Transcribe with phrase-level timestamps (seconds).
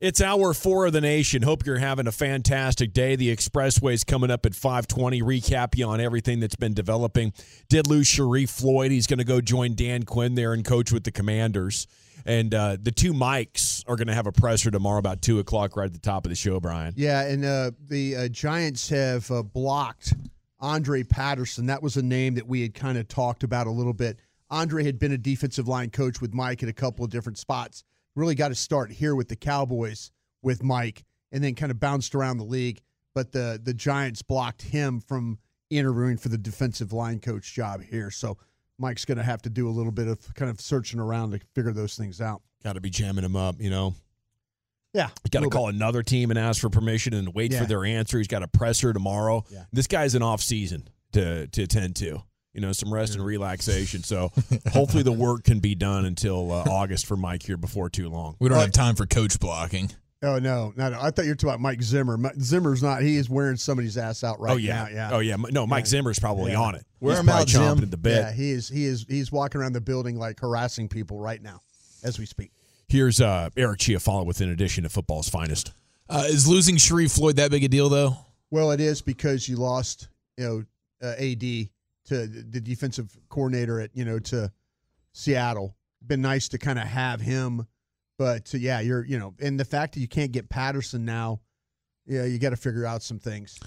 [0.00, 1.42] It's hour four of the nation.
[1.42, 3.16] Hope you're having a fantastic day.
[3.16, 5.20] The expressway's coming up at 520.
[5.20, 7.34] Recap you on everything that's been developing.
[7.68, 8.92] Did lose Sharrif Floyd.
[8.92, 11.86] He's going to go join Dan Quinn there and coach with the Commanders.
[12.24, 15.76] And uh, the two mics are going to have a presser tomorrow about 2 o'clock
[15.76, 16.94] right at the top of the show, Brian.
[16.96, 20.14] Yeah, and uh, the uh, Giants have uh, blocked
[20.60, 21.66] Andre Patterson.
[21.66, 24.18] That was a name that we had kind of talked about a little bit.
[24.48, 27.84] Andre had been a defensive line coach with Mike at a couple of different spots
[28.20, 30.10] really got to start here with the Cowboys
[30.42, 32.80] with Mike and then kind of bounced around the league.
[33.14, 35.38] But the the Giants blocked him from
[35.70, 38.10] interviewing for the defensive line coach job here.
[38.10, 38.38] So
[38.78, 41.40] Mike's going to have to do a little bit of kind of searching around to
[41.54, 42.42] figure those things out.
[42.62, 43.94] Got to be jamming him up, you know.
[44.94, 45.10] Yeah.
[45.30, 45.76] Got to call bit.
[45.76, 47.60] another team and ask for permission and wait yeah.
[47.60, 48.18] for their answer.
[48.18, 49.44] He's got a presser tomorrow.
[49.50, 49.64] Yeah.
[49.72, 52.22] This guy's an off season to to attend to
[52.54, 54.02] you know, some rest and relaxation.
[54.02, 54.32] So
[54.72, 58.36] hopefully the work can be done until uh, August for Mike here before too long.
[58.38, 59.90] We don't have time for coach blocking.
[60.22, 62.18] Oh no, no, I thought you were talking about Mike Zimmer.
[62.38, 63.00] Zimmer's not.
[63.00, 64.74] He is wearing somebody's ass out right oh, yeah.
[64.74, 64.88] now.
[64.90, 65.10] Yeah.
[65.12, 65.36] Oh yeah.
[65.50, 65.88] No, Mike yeah.
[65.88, 66.60] Zimmer's probably yeah.
[66.60, 66.84] on it.
[67.00, 67.84] Wear him out, chomping Jim.
[67.84, 68.16] at the bit.
[68.16, 68.68] Yeah, he is.
[68.68, 69.06] He is.
[69.08, 71.62] He's walking around the building like harassing people right now,
[72.04, 72.52] as we speak.
[72.88, 75.72] Here's uh, Eric Chiafalo with an addition to football's finest.
[76.10, 78.16] Uh, is losing Sharrif Floyd that big a deal though?
[78.50, 80.44] Well, it is because you lost, you
[81.00, 81.70] know, uh, AD
[82.10, 84.52] to the defensive coordinator at you know to
[85.12, 85.76] Seattle.
[86.04, 87.66] Been nice to kind of have him,
[88.18, 91.40] but uh, yeah, you're you know, and the fact that you can't get Patterson now,
[92.06, 93.58] yeah, you got to figure out some things.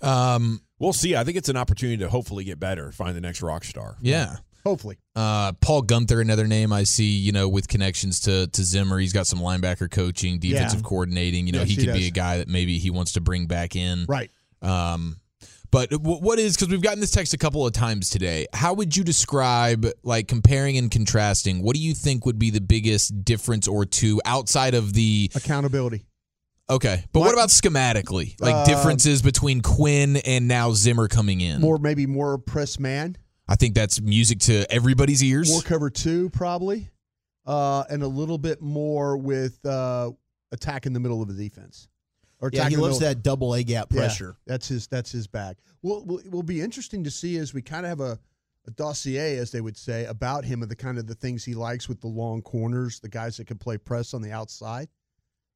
[0.00, 1.14] Um, we'll see.
[1.14, 3.96] I think it's an opportunity to hopefully get better, find the next rock star.
[4.00, 4.36] Yeah.
[4.64, 4.98] Hopefully.
[5.16, 8.98] Uh, Paul Guenther, another name I see, you know, with connections to to Zimmer.
[8.98, 10.88] He's got some linebacker coaching, defensive yeah.
[10.88, 11.46] coordinating.
[11.46, 13.46] You know, yes, he could he be a guy that maybe he wants to bring
[13.46, 14.06] back in.
[14.06, 14.30] Right.
[14.62, 15.16] Um,
[15.70, 18.46] but what is because we've gotten this text a couple of times today.
[18.52, 21.62] How would you describe like comparing and contrasting?
[21.62, 26.04] What do you think would be the biggest difference or two outside of the accountability?
[26.68, 28.40] Okay, but what, what about schematically?
[28.40, 31.60] Like uh, differences between Quinn and now Zimmer coming in?
[31.60, 33.16] More maybe more press man.
[33.48, 35.50] I think that's music to everybody's ears.
[35.50, 36.88] More cover two probably,
[37.46, 40.12] uh, and a little bit more with uh,
[40.52, 41.88] attack in the middle of the defense.
[42.40, 44.36] Or yeah, he loves that double A gap pressure.
[44.38, 44.86] Yeah, that's his.
[44.86, 45.56] That's his bag.
[45.82, 48.18] Well, it will be interesting to see as we kind of have a,
[48.66, 51.54] a dossier, as they would say, about him and the kind of the things he
[51.54, 54.88] likes with the long corners, the guys that can play press on the outside.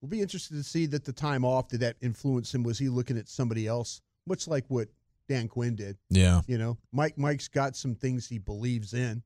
[0.00, 2.62] We'll be interested to see that the time off did that influence him?
[2.62, 4.88] Was he looking at somebody else, much like what
[5.26, 5.96] Dan Quinn did?
[6.10, 7.16] Yeah, you know, Mike.
[7.16, 9.22] Mike's got some things he believes in,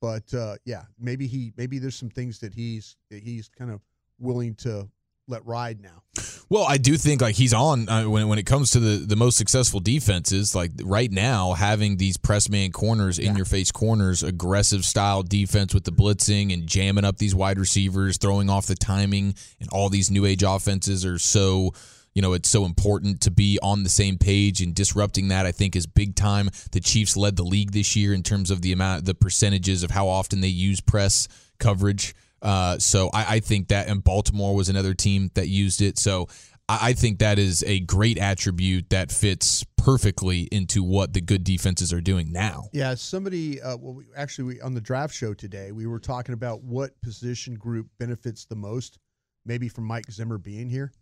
[0.00, 3.80] but uh, yeah, maybe he maybe there's some things that he's that he's kind of
[4.20, 4.88] willing to
[5.28, 6.02] let ride now.
[6.48, 9.16] Well, I do think like he's on uh, when when it comes to the the
[9.16, 10.54] most successful defenses.
[10.54, 15.74] Like right now, having these press man corners, in your face corners, aggressive style defense
[15.74, 19.88] with the blitzing and jamming up these wide receivers, throwing off the timing, and all
[19.88, 21.72] these new age offenses are so.
[22.14, 25.46] You know, it's so important to be on the same page and disrupting that.
[25.46, 26.48] I think is big time.
[26.70, 29.90] The Chiefs led the league this year in terms of the amount, the percentages of
[29.90, 31.26] how often they use press
[31.58, 32.14] coverage.
[32.44, 35.98] Uh, so I, I, think that, and Baltimore was another team that used it.
[35.98, 36.28] So
[36.68, 41.42] I, I think that is a great attribute that fits perfectly into what the good
[41.42, 42.68] defenses are doing now.
[42.74, 46.34] Yeah, somebody, uh, well, we, actually, we, on the draft show today, we were talking
[46.34, 48.98] about what position group benefits the most,
[49.46, 50.92] maybe from Mike Zimmer being here.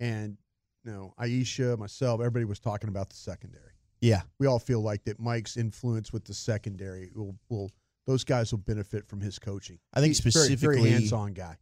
[0.00, 0.36] And,
[0.84, 3.72] you know, Aisha, myself, everybody was talking about the secondary.
[4.00, 4.22] Yeah.
[4.40, 7.70] We all feel like that Mike's influence with the secondary will, will–
[8.08, 9.78] those guys will benefit from his coaching.
[9.92, 11.58] I think He's specifically very, very hands-on guy.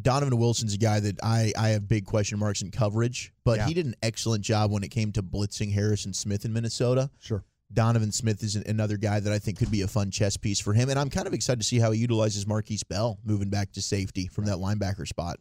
[0.00, 3.66] Donovan Wilson's a guy that I, I have big question marks in coverage, but yeah.
[3.66, 7.10] he did an excellent job when it came to blitzing Harrison Smith in Minnesota.
[7.18, 7.42] Sure.
[7.72, 10.72] Donovan Smith is another guy that I think could be a fun chess piece for
[10.72, 13.72] him, and I'm kind of excited to see how he utilizes Markquese Bell moving back
[13.72, 15.40] to safety from that linebacker spot.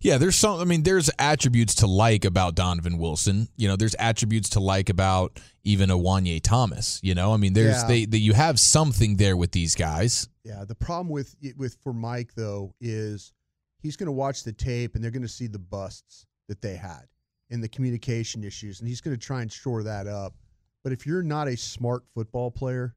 [0.00, 0.60] Yeah, there's some.
[0.60, 3.48] I mean, there's attributes to like about Donovan Wilson.
[3.56, 7.00] You know, there's attributes to like about even a Juanyeh Thomas.
[7.02, 7.88] You know, I mean, there's Yeah.
[7.88, 10.28] they, they you have something there with these guys.
[10.44, 13.32] Yeah, the problem with with for Mike though is
[13.80, 16.76] he's going to watch the tape and they're going to see the busts that they
[16.76, 17.04] had
[17.50, 20.34] and the communication issues, and he's going to try and shore that up.
[20.84, 22.94] But if you're not a smart football player,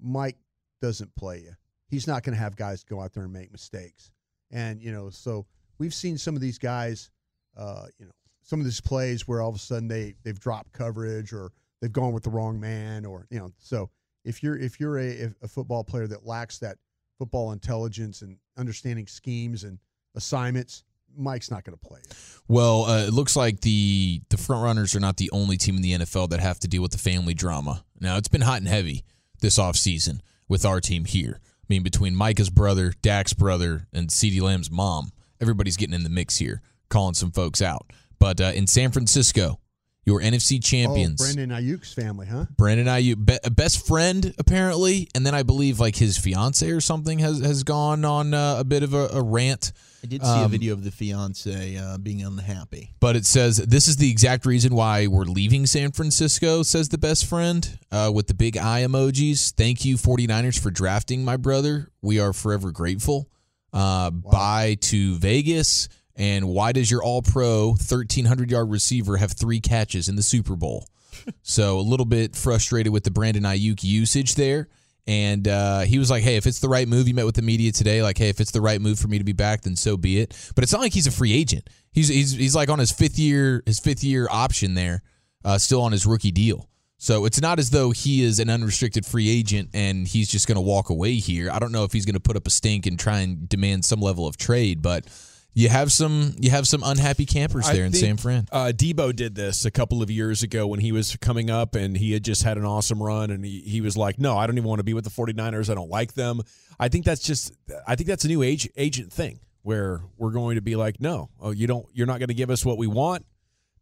[0.00, 0.36] Mike
[0.80, 1.52] doesn't play you.
[1.88, 4.10] He's not going to have guys go out there and make mistakes.
[4.50, 5.46] And you know, so
[5.82, 7.10] we've seen some of these guys,
[7.56, 10.72] uh, you know, some of these plays where all of a sudden they they've dropped
[10.72, 11.50] coverage or
[11.80, 13.90] they've gone with the wrong man, or you know, so
[14.24, 16.76] if you're if you're a, a football player that lacks that
[17.18, 19.80] football intelligence and understanding schemes and
[20.14, 20.84] assignments,
[21.16, 22.14] Mike's not going to play you.
[22.46, 25.82] Well, uh, it looks like the the front runners are not the only team in
[25.82, 27.84] the NFL that have to deal with the family drama.
[27.98, 29.02] Now, it's been hot and heavy
[29.40, 31.40] this offseason with our team here.
[31.42, 35.10] I mean, between Micah's brother, Dak's brother, and CeeDee Lamb's mom,
[35.42, 37.90] everybody's getting in the mix here, calling some folks out.
[38.18, 39.58] But uh, in San Francisco,
[40.04, 42.46] your NFC champions, Oh, Brandon Aiyuk's family, huh?
[42.56, 46.80] Brandon Ayuk, be, a best friend apparently, and then I believe like his fiance or
[46.80, 49.72] something has has gone on uh, a bit of a, a rant.
[50.02, 52.94] I did see a Um, video of the fiance uh, being unhappy.
[52.98, 56.98] But it says this is the exact reason why we're leaving San Francisco, says the
[56.98, 59.52] best friend, uh, with the big eye emojis.
[59.54, 61.88] Thank you, 49ers, for drafting my brother.
[62.02, 63.28] We are forever grateful.
[63.72, 65.88] Uh, Bye to Vegas.
[66.14, 70.56] And why does your all pro 1,300 yard receiver have three catches in the Super
[70.56, 70.86] Bowl?
[71.42, 74.68] so a little bit frustrated with the Brandon Aiyuk usage there.
[75.06, 77.42] And uh, he was like, "Hey, if it's the right move," he met with the
[77.42, 78.04] media today.
[78.04, 80.20] Like, "Hey, if it's the right move for me to be back, then so be
[80.20, 81.68] it." But it's not like he's a free agent.
[81.90, 85.02] He's he's he's like on his fifth year his fifth year option there,
[85.44, 86.68] uh, still on his rookie deal.
[87.02, 90.54] So it's not as though he is an unrestricted free agent and he's just going
[90.54, 91.50] to walk away here.
[91.50, 93.84] I don't know if he's going to put up a stink and try and demand
[93.84, 95.06] some level of trade, but
[95.52, 98.46] you have some you have some unhappy campers I there in think, San Fran.
[98.52, 101.96] Uh, Debo did this a couple of years ago when he was coming up and
[101.96, 104.56] he had just had an awesome run and he, he was like, no, I don't
[104.56, 105.68] even want to be with the 49ers.
[105.68, 106.40] I don't like them.
[106.78, 107.52] I think that's just,
[107.84, 111.30] I think that's a new age, agent thing where we're going to be like, no,
[111.40, 113.26] oh, you don't, you're not going to give us what we want.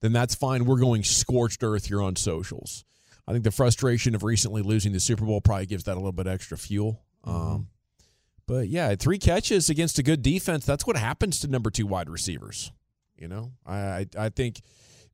[0.00, 0.64] Then that's fine.
[0.64, 2.86] We're going scorched earth here on socials.
[3.30, 6.10] I think the frustration of recently losing the Super Bowl probably gives that a little
[6.10, 7.00] bit extra fuel.
[7.22, 7.68] Um,
[8.46, 10.66] but yeah, three catches against a good defense.
[10.66, 12.72] That's what happens to number two wide receivers.
[13.16, 14.62] You know, I I, I think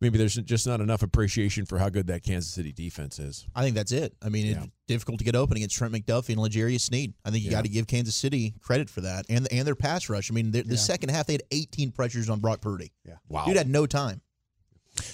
[0.01, 3.47] maybe there's just not enough appreciation for how good that Kansas City defense is.
[3.55, 4.15] I think that's it.
[4.23, 7.12] I mean, it's difficult to get open against Trent McDuffie and L'Jarius Sneed.
[7.25, 7.59] I think you Yeah.
[7.59, 10.31] got to give Kansas City credit for that, and and their pass rush.
[10.31, 10.81] I mean, the, the Yeah.
[10.81, 12.93] second half they had 18 pressures on Brock Purdy.
[13.07, 13.45] Yeah, wow.
[13.45, 14.23] Dude had no time.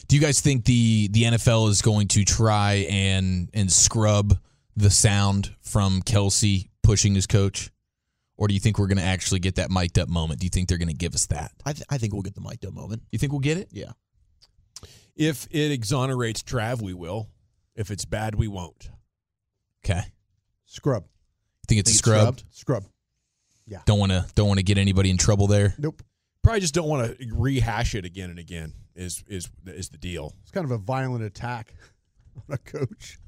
[0.09, 4.39] Do you guys think the the NFL is going to try and and scrub
[4.77, 7.71] the sound from Kelce pushing his coach,
[8.37, 10.41] or do you think we're going to actually get that mic'd up moment?
[10.41, 11.53] Do you think they're going to give us that?
[11.65, 13.03] I, th- I think we'll get the mic'd up moment.
[13.11, 13.69] You think we'll get it?
[13.71, 13.93] Yeah.
[15.15, 17.29] If it exonerates Trav, we will.
[17.77, 18.91] If it's bad, we won't.
[19.85, 20.03] Okay.
[20.67, 21.05] Scrub.
[21.69, 22.45] Think it's a Think it's scrubbed?
[22.51, 22.85] Scrub.
[23.67, 23.81] Yeah.
[23.87, 25.75] Don't want to don't want to get anybody in trouble there.
[25.79, 26.03] Nope.
[26.43, 28.73] Probably just don't want to rehash it again and again.
[28.95, 30.35] Is is is the deal?
[30.43, 31.75] It's kind of a violent attack
[32.37, 33.19] on a coach.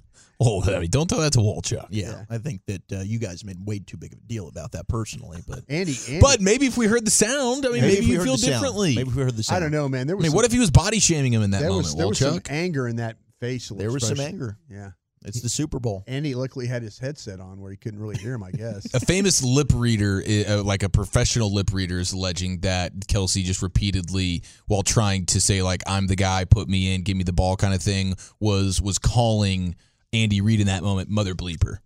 [0.40, 1.86] Oh, I mean, don't tell that to Walchuk.
[1.90, 2.24] Yeah, Yeah.
[2.28, 4.88] I think that uh, you guys made way too big of a deal about that
[4.88, 8.00] personally, but Andy, Andy But maybe if we heard the sound, I mean, maybe, if
[8.00, 8.52] we you feel the sound.
[8.54, 8.96] differently.
[8.96, 9.56] Maybe if we heard the sound.
[9.56, 10.06] I don't know, man.
[10.06, 11.68] There I was mean, some, what if he was body shaming him in that there
[11.70, 13.76] moment, was there was some anger in that facial.
[13.76, 14.58] There was some anger.
[14.68, 14.90] Yeah.
[15.24, 16.04] It's the Super Bowl.
[16.06, 18.42] Andy luckily had his headset on where he couldn't really hear him.
[18.42, 18.92] I guess.
[18.94, 23.62] a famous lip reader, uh, like a professional lip reader, is alleging that Kelce just
[23.62, 27.32] repeatedly, while trying to say like "I'm the guy, put me in, give me the
[27.32, 29.76] ball" kind of thing, was was calling
[30.12, 31.78] Andy Reid in that moment "mother bleeper."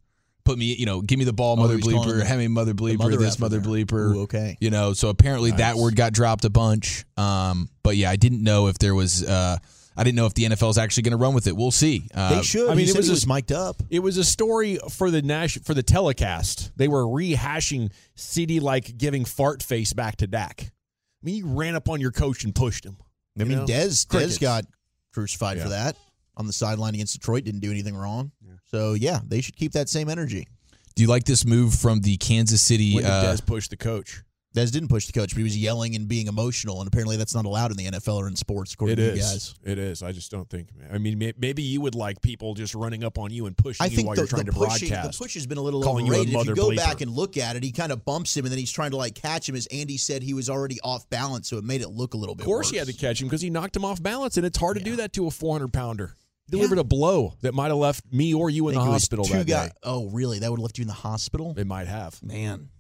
[0.44, 2.18] Put me, you know, give me the ball, Oh, mother he was calling bleeper.
[2.20, 2.98] the- Have me, mother bleeper.
[3.00, 3.70] mother this mother there.
[3.70, 4.14] bleeper.
[4.16, 4.56] Ooh, okay.
[4.60, 7.04] You know, so apparently that word got dropped a bunch.
[7.18, 9.22] Um, but yeah, I didn't know if there was.
[9.22, 9.58] Uh,
[9.98, 11.56] I didn't know if the NFL is actually going to run with it.
[11.56, 12.06] We'll see.
[12.14, 12.68] Uh, They should.
[12.68, 13.82] I I mean, mean, it said was he a- was mic'd up.
[13.90, 16.70] It was a story for the Nash for the telecast.
[16.76, 20.62] They were rehashing CD like giving fart face back to Dak.
[20.62, 22.96] I mean, you ran up on your coach and pushed him.
[23.38, 23.66] I mean, know?
[23.66, 24.38] Dez Crickets.
[24.38, 24.64] Dez got
[25.12, 25.64] crucified Yeah.
[25.64, 25.96] for that
[26.36, 27.44] on the sideline against Detroit.
[27.44, 28.30] Didn't do anything wrong.
[28.70, 30.46] So yeah, they should keep that same energy.
[30.94, 32.94] do you like this move from the Kansas City?
[32.94, 34.22] When did Uh, Dez push the coach?
[34.56, 37.34] Dez didn't push the coach, but he was yelling and being emotional, and apparently that's
[37.34, 39.20] not allowed in the NFL or in sports, according It to you is.
[39.20, 39.54] guys.
[39.62, 40.02] It is.
[40.02, 40.68] I just don't think.
[40.90, 43.88] I mean, maybe you would like people just running up on you and pushing I
[43.88, 45.18] you while the, you're trying the to pushing, the broadcast.
[45.20, 46.40] push has been a little Calling you a overrated.
[46.40, 46.76] if you go bleeper.
[46.76, 48.96] back and look at it, he kind of bumps him, and then he's trying to
[48.96, 49.54] like catch him.
[49.54, 52.34] As Andy said, he was already off balance, so it made it look a little
[52.34, 52.42] bit.
[52.42, 52.70] Of course, worse.
[52.70, 54.82] he had to catch him because he knocked him off balance, and it's hard to
[54.82, 56.14] do that to a 400 pounder.
[56.50, 59.46] Delivered a blow that might have left me or you in the think hospital that
[59.46, 59.72] guy- day.
[59.82, 60.38] Oh, really?
[60.38, 61.54] That would have left you in the hospital.
[61.58, 62.22] It might have.
[62.22, 62.70] Man,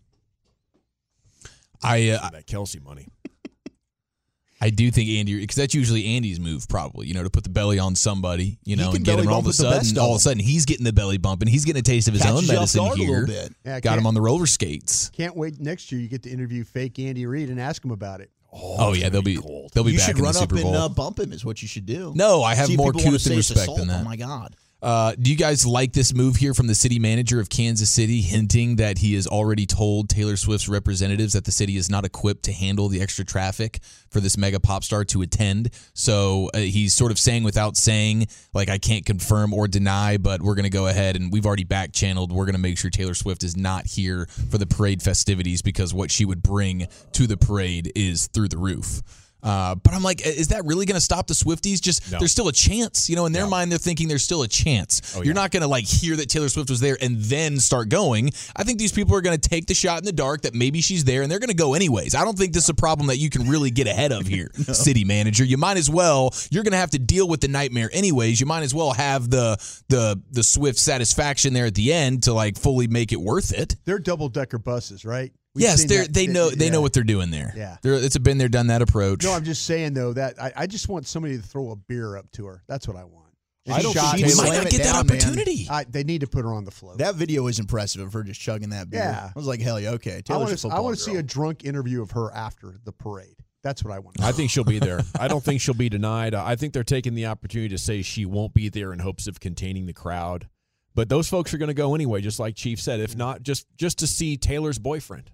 [1.82, 3.06] I uh, that Kelce money.
[4.60, 7.50] I do think Andy, because that's usually Andy's move, probably, you know, to put the
[7.50, 9.28] belly on somebody, you know, and get him.
[9.28, 11.48] all of a sudden, best all of a sudden, he's getting the belly bump and
[11.48, 13.28] he's getting a taste of his Catches own medicine here.
[13.64, 15.10] Yeah, Got him on the roller skates.
[15.10, 16.00] Can't wait next year.
[16.00, 18.32] You get to interview fake Andy Reid and ask him about it.
[18.52, 19.38] Oh, yeah, they'll be
[19.74, 20.74] they'll be you back should in run the up Super Bowl.
[20.74, 21.32] and uh, bump him.
[21.32, 22.12] Is what you should do.
[22.16, 24.00] No, I have See more people wanna and respect than that.
[24.00, 24.56] Oh my god.
[24.80, 28.20] Uh, do you guys like this move here from the city manager of Kansas City,
[28.20, 32.44] hinting that he has already told Taylor Swift's representatives that the city is not equipped
[32.44, 35.70] to handle the extra traffic for this mega pop star to attend?
[35.94, 40.42] So uh, he's sort of saying without saying, like, I can't confirm or deny, but
[40.42, 42.30] we're going to go ahead and we've already back channeled.
[42.30, 45.92] We're going to make sure Taylor Swift is not here for the parade festivities because
[45.92, 49.02] what she would bring to the parade is through the roof.
[49.42, 51.80] Uh, but I'm like, is that really going to stop the Swifties?
[51.80, 52.18] Just No.
[52.18, 53.26] there's still a chance, you know.
[53.26, 55.14] In their mind, they're thinking there's still a chance.
[55.16, 57.88] Oh, You're not going to like hear that Taylor Swift was there and then start
[57.88, 58.30] going.
[58.56, 60.80] I think these people are going to take the shot in the dark that maybe
[60.80, 62.14] she's there and they're going to go anyways.
[62.14, 64.50] I don't think this is a problem that you can really get ahead of here,
[64.72, 65.44] city manager.
[65.44, 66.34] You might as well.
[66.50, 68.40] You're going to have to deal with the nightmare anyways.
[68.40, 69.56] You might as well have the
[69.88, 73.76] the the Swift satisfaction there at the end to like fully make it worth it.
[73.84, 75.32] They're double decker buses, right?
[75.58, 76.70] We've yes, they they know they yeah.
[76.72, 77.52] know what they're doing there.
[77.56, 77.76] Yeah.
[77.82, 79.24] They're, it's a been there, done that approach.
[79.24, 82.16] No, I'm just saying though that I, I just want somebody to throw a beer
[82.16, 82.62] up to her.
[82.68, 83.26] That's what I want.
[83.70, 85.16] I don't Shot- think you Taylor- might not get that down, man.
[85.16, 85.66] opportunity.
[85.70, 86.98] I, they need to put her on the float.
[86.98, 89.00] That video is impressive of her just chugging that beer.
[89.00, 89.30] Yeah.
[89.34, 90.16] I was like, hell yeah, okay.
[90.16, 90.78] I Taylor's want to.
[90.78, 93.36] I want to see a drunk interview of her after the parade.
[93.62, 94.22] That's what I want.
[94.22, 95.00] I think she'll be there.
[95.20, 96.34] I don't think she'll be denied.
[96.34, 99.40] I think they're taking the opportunity to say she won't be there in hopes of
[99.40, 100.48] containing the crowd.
[100.94, 103.00] But those folks are going to go anyway, just like Chief said.
[103.00, 105.30] If not, just just to see Taylor's boyfriend.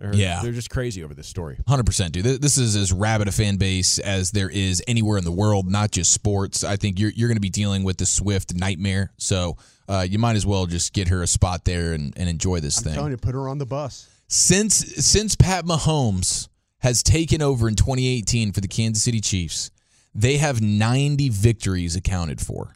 [0.00, 0.40] They're, Yeah.
[0.42, 1.58] they're just crazy over this story.
[1.68, 2.24] Hundred percent, dude.
[2.40, 5.90] This is as rabid a fan base as there is anywhere in the world, not
[5.90, 6.64] just sports.
[6.64, 10.18] I think you're you're going to be dealing with the Swift nightmare, so uh, you
[10.18, 12.94] might as well just get her a spot there and, and enjoy this I'm thing.
[12.94, 14.08] telling you, put her on the bus.
[14.28, 19.70] Since since Pat Mahomes has taken over in 2018 for the Kansas City Chiefs,
[20.14, 22.74] they have 90 victories accounted for.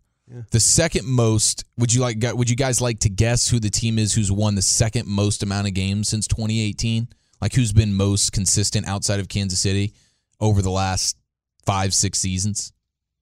[0.50, 1.64] The second most.
[1.78, 2.18] Would you like?
[2.20, 5.42] Would you guys like to guess who the team is who's won the second most
[5.42, 7.08] amount of games since 2018?
[7.40, 9.92] Like who's been most consistent outside of Kansas City
[10.40, 11.16] over the last
[11.64, 12.72] five, six seasons?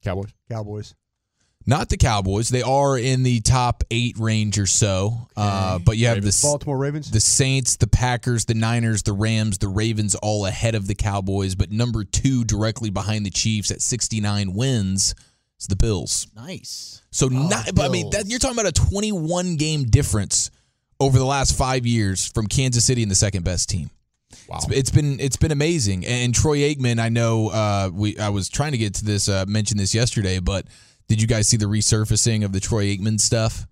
[0.03, 0.33] Cowboys.
[0.51, 0.95] Cowboys.
[1.67, 2.49] Not the Cowboys.
[2.49, 5.29] They are in the top eight range or so.
[5.37, 7.11] Uh, but you have the Baltimore Ravens.
[7.11, 11.55] the Saints, the Packers, the Niners, the Rams, the Ravens all ahead of the Cowboys,
[11.55, 15.15] but number two directly behind the Chiefs at 69 wins
[15.61, 16.27] is the Bills.
[16.35, 17.02] Nice.
[17.13, 20.51] So not, but I mean, that, you're talking about a 21 game difference
[20.99, 23.91] over the last five years from Kansas City and the second best team.
[24.49, 24.57] Wow.
[24.57, 26.07] It's, it's been it's been amazing.
[26.07, 29.45] And Troy Aikman, I know uh, we I was trying to get to this uh,
[29.47, 30.67] mention this yesterday, but
[31.07, 33.67] did you guys see the resurfacing of the Troy Aikman stuff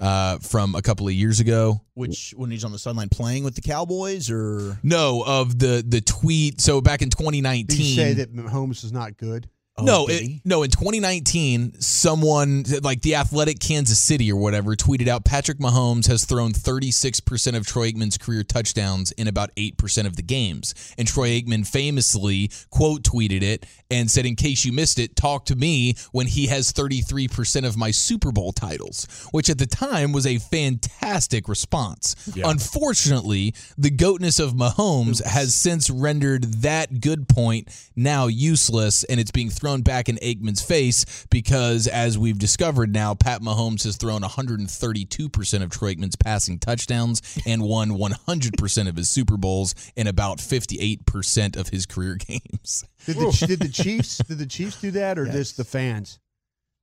[0.00, 1.80] uh, from a couple of years ago?
[1.94, 6.00] Which when he's on the sideline playing with the Cowboys or No, of the the
[6.00, 6.60] tweet.
[6.60, 9.48] So back in 2019, Did you say that Mahomes is not good?
[9.80, 10.62] Oh, no, Oh, did it, no.
[10.62, 16.24] In 2019, someone like the Athletic Kansas City or whatever tweeted out Patrick Mahomes has
[16.24, 20.74] thrown 36% of Troy Aikman's career touchdowns in about 8% of the games.
[20.96, 25.46] And Troy Aikman famously quote tweeted it and said, "In case you missed it, talk
[25.46, 30.12] to me when he has 33% of my Super Bowl titles," which at the time
[30.12, 32.14] was a fantastic response.
[32.48, 39.30] Unfortunately, the goatness of Mahomes has since rendered that good point now useless, and it's
[39.30, 44.22] being thrown back in Aikman's face because, as we've discovered now, Pat Mahomes has thrown
[44.22, 50.38] 132% of Troy Aikman's passing touchdowns and won 100% of his Super Bowls in about
[50.38, 52.84] 58% of his career games.
[53.14, 54.18] Did the, did the Chiefs?
[54.18, 56.18] Did the Chiefs do that, or just the fans?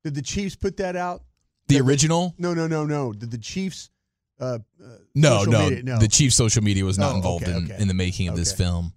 [0.03, 1.23] Did the Chiefs put that out?
[1.67, 2.33] The original?
[2.37, 3.11] No, no, no, no.
[3.13, 3.89] Did the Chiefs?
[4.39, 5.99] Uh, uh, No, no, media- no.
[5.99, 7.81] The Chiefs' social media was not Oh, involved okay, in, okay.
[7.81, 8.93] in the making of this film.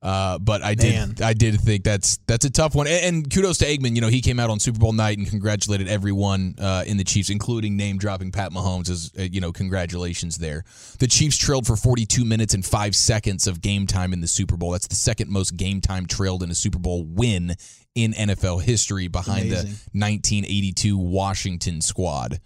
[0.00, 2.86] Uh, but I did, I did think that's that's a tough one.
[2.86, 3.96] And, and kudos to Aikman.
[3.96, 7.04] You know, he came out on Super Bowl night and congratulated everyone uh, in the
[7.04, 8.88] Chiefs, including name dropping Pat Mahomes.
[8.90, 10.64] As uh, you know, congratulations there.
[11.00, 14.56] The Chiefs trailed for 42 minutes and five seconds of game time in the Super
[14.56, 14.70] Bowl.
[14.70, 17.56] That's the second most game time trailed in a Super Bowl win
[17.96, 19.70] in NFL history, behind Amazing.
[19.92, 22.40] the 1982 Washington squad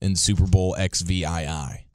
[0.00, 1.87] in Super Bowl XVII.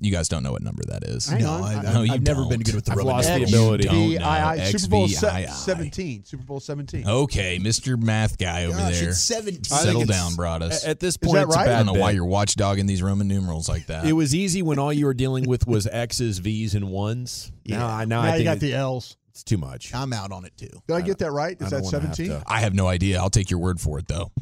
[0.00, 1.28] You guys don't know what number that is.
[1.28, 1.62] Hang no, on.
[1.62, 2.64] I, I- I, No, you have never been don't.
[2.64, 3.52] good with the I've Roman lost the numerals.
[3.54, 3.84] ability.
[3.84, 4.64] Don't VII, know.
[4.76, 5.52] Super Bowl se- XVII.
[5.52, 6.24] 17.
[6.24, 7.08] Super Bowl 17.
[7.08, 8.02] Okay, Mr.
[8.02, 9.08] Math guy over Gosh, there.
[9.10, 9.52] it's 17.
[9.54, 10.84] I think Settle it's- down, Broadus.
[10.84, 11.62] At this Is point, that it's right?
[11.68, 12.16] a I bad don't know why bit.
[12.16, 14.04] you're watchdogging these Roman numerals like that.
[14.04, 17.52] It was easy when all you were dealing with was X's, V's, and ones.
[17.64, 19.16] Now, I now now I you got it- the L's.
[19.30, 19.94] it's too much.
[19.94, 20.70] I'm out on it too.
[20.88, 21.56] Did I get that right?
[21.60, 22.40] I Is don't that wanna have 17?
[22.40, 23.20] to- I have no idea.
[23.20, 24.32] I'll take your word for it, though.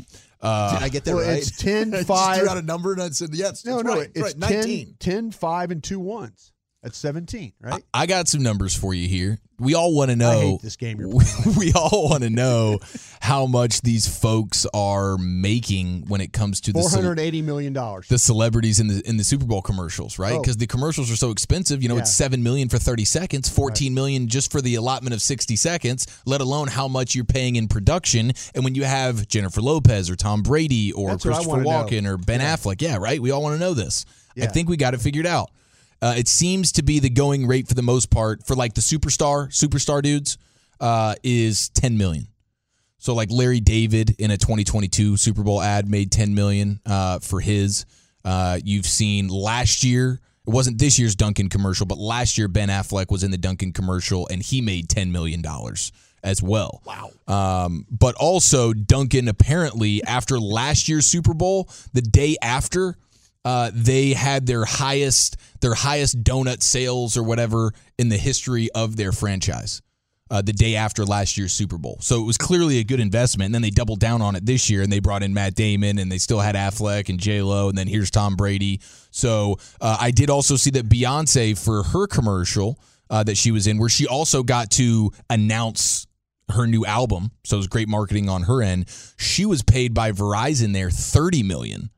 [0.42, 1.38] Uh, Did I get that well, right?
[1.38, 2.38] it's 10, I just 5.
[2.38, 4.60] threw out a number and I said, yes, No, that's no, right, it's right, 10,
[4.60, 4.96] 19.
[4.98, 6.51] 10, 5, and two ones.
[6.82, 7.80] That's 17, right?
[7.94, 9.38] I got some numbers for you here.
[9.60, 10.40] We all want to I know.
[10.40, 11.56] hate this game you're we, playing.
[11.58, 12.80] we all want to know
[13.20, 17.40] how much these folks are making when it comes to the Four cel- hundred eighty
[17.40, 18.08] million dollars.
[18.08, 20.32] the celebrities in the in the Super Bowl commercials, right?
[20.32, 20.40] Oh.
[20.40, 21.84] Because the commercials are so expensive.
[21.84, 22.24] You know, it's Yeah.
[22.24, 26.08] seven million for thirty seconds, fourteen million just for the allotment of sixty seconds.
[26.26, 28.32] Let alone how much you're paying in production.
[28.56, 31.70] And when you have Jennifer Lopez or Tom Brady or That's Christopher wanna know.
[31.70, 33.22] Walken or Ben Affleck, yeah, right.
[33.22, 34.04] We all want to know this.
[34.40, 35.50] I think we got it figured out.
[36.02, 38.80] Uh, it seems to be the going rate for the most part for like the
[38.80, 40.36] superstar superstar dudes
[40.80, 42.26] uh, is ten million.
[43.02, 47.40] So like Larry David in a 2022 Super Bowl ad made 10 million uh, for
[47.40, 47.84] his.
[48.24, 50.20] Uh, you've seen last year.
[50.46, 53.72] It wasn't this year's Dunkin' commercial, but last year Ben Affleck was in the Dunkin'
[53.72, 55.90] commercial and he made 10 million dollars
[56.22, 56.80] as well.
[56.86, 57.10] Wow.
[57.26, 62.96] Um, but also Dunkin' apparently after last year's Super Bowl, the day after,
[63.44, 68.96] uh, they had their highest their highest donut sales or whatever in the history of
[68.96, 69.82] their franchise
[70.30, 71.98] uh, the day after last year's Super Bowl.
[72.00, 73.46] So it was clearly a good investment.
[73.46, 75.98] And then they doubled down on it this year and they brought in Matt Damon
[75.98, 78.80] and they still had Affleck and J Lo and then here's Tom Brady.
[79.10, 82.78] So uh, I did also see that Beyonce for her commercial
[83.10, 86.06] uh, that she was in, where she also got to announce
[86.48, 87.30] her new album.
[87.44, 88.88] So it was great marketing on her end.
[89.18, 91.90] She was paid by Verizon there thirty million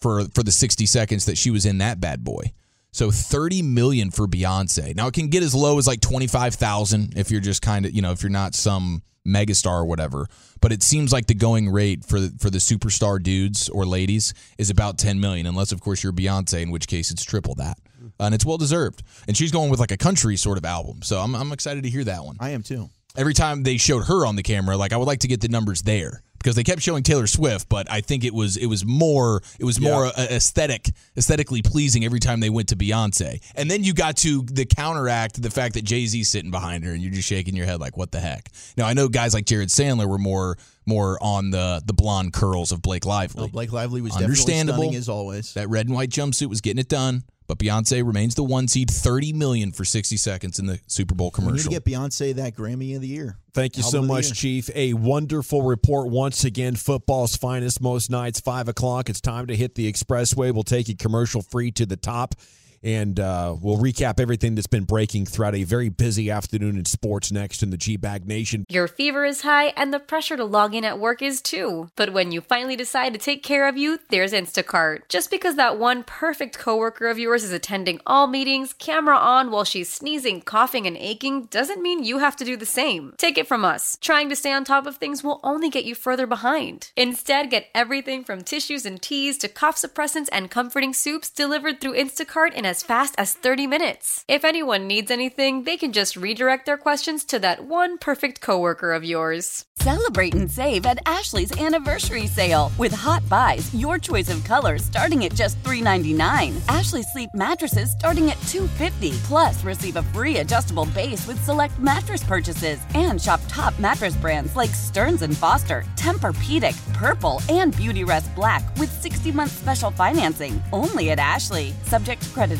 [0.00, 2.52] for for the 60 seconds that she was in that bad boy.
[2.92, 4.96] So 30 million for Beyonce.
[4.96, 8.02] Now it can get as low as like 25,000 if you're just kind of, you
[8.02, 10.26] know, if you're not some megastar or whatever.
[10.60, 14.34] But it seems like the going rate for the, for the superstar dudes or ladies
[14.58, 17.78] is about 10 million unless of course you're Beyonce in which case it's triple that.
[18.18, 19.02] And it's well deserved.
[19.28, 21.02] And she's going with like a country sort of album.
[21.02, 22.88] So I'm I'm excited to hear that one I am too.
[23.16, 25.48] every time they showed her on the camera, like I would like to get the
[25.48, 28.84] numbers there because they kept showing Taylor Swift, but I think it was it was
[28.84, 33.70] more it was more uh, aesthetic aesthetically pleasing every time they went to Beyonce, and
[33.70, 37.02] then you got to the counteract the fact that Jay Z sitting behind her, and
[37.02, 38.48] you're just shaking your head like what the heck.
[38.76, 40.56] Now I know guys like Jared Sandler were more
[40.86, 43.42] more on the the blonde curls of Blake Lively.
[43.42, 44.78] Well, Blake Lively was definitely Understandable.
[44.82, 45.54] stunning as always.
[45.54, 47.22] That red and white jumpsuit was getting it done.
[47.50, 51.32] But Beyonce remains the one seed, thirty million for sixty seconds in the Super Bowl
[51.36, 51.70] We need to commercial.
[51.72, 53.38] get Beyonce that Grammy of the year.
[53.54, 54.38] Thank you so Album of the much.
[54.38, 54.70] Chief.
[54.72, 56.76] A wonderful report once again.
[56.76, 59.10] Football's finest most nights, 5 o'clock.
[59.10, 60.54] It's time to hit the expressway.
[60.54, 62.36] We'll take you commercial free to the top.
[62.82, 67.30] And uh, we'll recap everything that's been breaking throughout a very busy afternoon in sports
[67.30, 68.64] next in the G Bag Nation.
[68.68, 71.90] Your fever is high and the pressure to log in at work is too.
[71.96, 75.08] But when you finally decide to take care of you, there's Instacart.
[75.08, 79.64] Just because that one perfect coworker of yours is attending all meetings, camera on while
[79.64, 83.14] she's sneezing, coughing, and aching, doesn't mean you have to do the same.
[83.18, 83.98] Take it from us.
[84.00, 86.92] Trying to stay on top of things will only get you further behind.
[86.96, 91.94] Instead, get everything from tissues and teas to cough suppressants and comforting soups delivered through
[91.94, 94.24] Instacart in as fast as 30 minutes.
[94.28, 98.92] If anyone needs anything, they can just redirect their questions to that one perfect coworker
[98.92, 99.64] of yours.
[99.80, 105.24] Celebrate and save at Ashley's anniversary sale with hot buys, your choice of colors starting
[105.24, 106.54] at just $3.99.
[106.68, 109.16] Ashley Sleep mattresses starting at $2.50.
[109.24, 114.54] Plus, receive a free adjustable base with select mattress purchases and shop top mattress brands
[114.54, 121.18] like Stearns and Foster, Tempur-Pedic, Purple, and Beautyrest Black with 60-month special financing only at
[121.18, 121.72] Ashley.
[121.84, 122.59] Subject to credit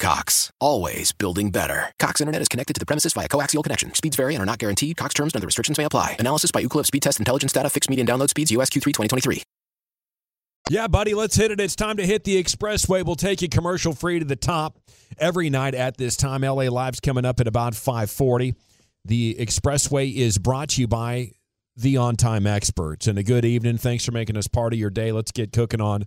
[0.00, 1.92] Cox, always building better.
[1.98, 3.94] Cox Internet is connected to the premises via coaxial connection.
[3.94, 4.96] Speeds vary and are not guaranteed.
[4.96, 6.16] Cox terms and other restrictions may apply.
[6.18, 7.68] Analysis by Ookla Speed Test Intelligence Data.
[7.68, 8.50] Fixed median download speeds.
[8.50, 9.42] US Q3 2023.
[10.70, 11.60] Yeah, buddy, let's hit it.
[11.60, 13.04] It's time to hit the expressway.
[13.04, 14.78] We'll take you commercial free to the top
[15.18, 16.42] every night at this time.
[16.42, 18.54] LA Live's coming up at about 540.
[19.04, 21.32] The expressway is brought to you by
[21.76, 23.06] the on time experts.
[23.06, 23.78] And a good evening.
[23.78, 25.12] Thanks for making us part of your day.
[25.12, 26.06] Let's get cooking on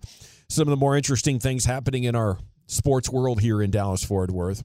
[0.50, 2.38] some of the more interesting things happening in our
[2.74, 4.64] sports world here in Dallas Fort Worth.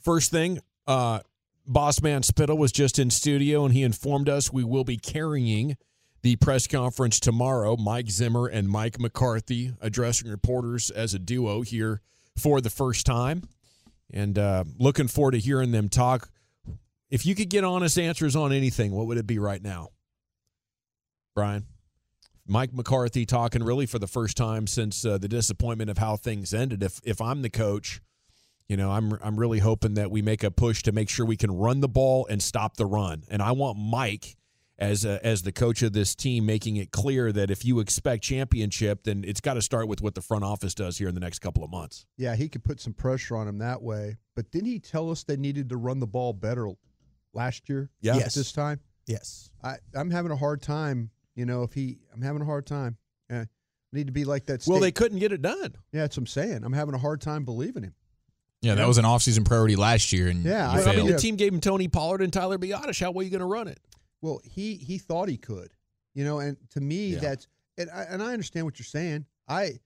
[0.00, 1.20] First thing, uh,
[1.66, 5.76] Boss Man Spittle was just in studio and he informed us we will be carrying
[6.22, 7.76] the press conference tomorrow.
[7.76, 12.00] Mike Zimmer and Mike McCarthy addressing reporters as a duo here
[12.36, 13.42] for the first time.
[14.12, 16.30] And uh, looking forward to hearing them talk.
[17.10, 19.90] If you could get honest answers on anything, what would it be right now?
[21.34, 21.66] Brian?
[22.46, 26.52] Mike McCarthy talking really for the first time since uh, the disappointment of how things
[26.54, 26.82] ended.
[26.82, 28.00] If if I'm the coach
[28.68, 31.36] You know, I'm I'm really hoping that we make a push to make sure we
[31.36, 33.24] can run the ball and stop the run.
[33.28, 34.36] And I want Mike
[34.78, 38.24] as a, as the coach of this team making it clear that if you expect
[38.24, 41.20] championship, then it's got to start with what the front office does here in the
[41.20, 42.06] next couple of months.
[42.16, 44.16] Yeah, he could put some pressure on him that way.
[44.34, 46.70] But didn't he tell us they needed to run the ball better
[47.34, 47.90] last year?
[48.00, 48.16] Yeah.
[48.16, 48.80] At this time?
[49.06, 49.50] Yes.
[49.62, 52.96] I, I'm having a hard time, you know, if he I'm having a hard time.
[53.30, 53.44] Yeah.
[53.92, 54.64] Need to be like that.
[54.66, 55.74] Well, they couldn't get it done.
[55.92, 56.64] Yeah, that's what I'm saying.
[56.64, 57.94] I'm having a hard time believing him.
[58.60, 61.08] Yeah, that was an offseason priority last year, and Yeah, I- I mean, failed.
[61.10, 62.98] the team gave him Tony Pollard and Tyler Biotish.
[63.00, 63.78] How are you going to run it?
[64.20, 65.72] Well, he he thought he could,
[66.14, 67.20] you know, and to me Yeah.
[67.20, 67.46] that's
[67.78, 69.26] and I, and I understand what you're saying.
[69.46, 69.78] I,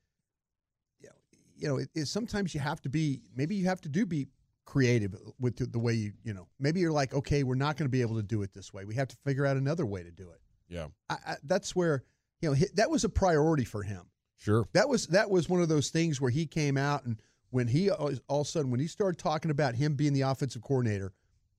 [1.56, 4.28] you know, it, it, sometimes you have to be maybe you have to do be
[4.64, 7.87] creative with the, the way you you know maybe you're like okay we're not going
[7.87, 10.02] to be able to do it this way we have to figure out another way
[10.02, 10.40] to do it.
[10.68, 12.02] Yeah, I, I, that's where
[12.40, 14.02] you know that was a priority for him.
[14.37, 14.66] sure.
[14.72, 17.90] That was that was one of those things where he came out and when he
[17.90, 21.12] all of a sudden when he started talking about him being the offensive coordinator,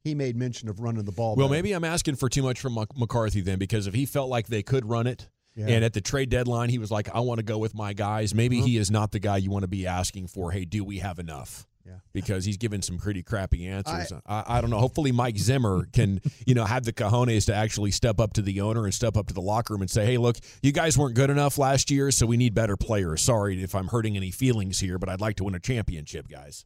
[0.04, 1.36] he made mention of running the ball.
[1.36, 1.58] Well, better.
[1.58, 4.62] maybe I'm asking for too much from McCarthy then, because if he felt like they
[4.64, 5.66] could run it, Yeah.
[5.68, 8.34] and at the trade deadline he was like, "I want to go with my guys,"
[8.36, 8.68] maybe Uh-huh.
[8.68, 10.52] he is not the guy you want to be asking for.
[10.52, 11.68] Hey, do we have enough?
[11.86, 12.00] Yeah.
[12.14, 14.14] Because he's given some pretty crappy answers.
[14.26, 14.80] I, I, don't know.
[14.80, 18.62] Hopefully, Mike Zimmer can, you know, have the cojones to actually step up to the
[18.62, 21.16] owner and step up to the locker room and say, "Hey, look, you guys weren't
[21.16, 23.22] good enough last year, so we need better players.
[23.22, 26.66] Sorry if I'm hurting any feelings here, but I'd like to win a championship, guys."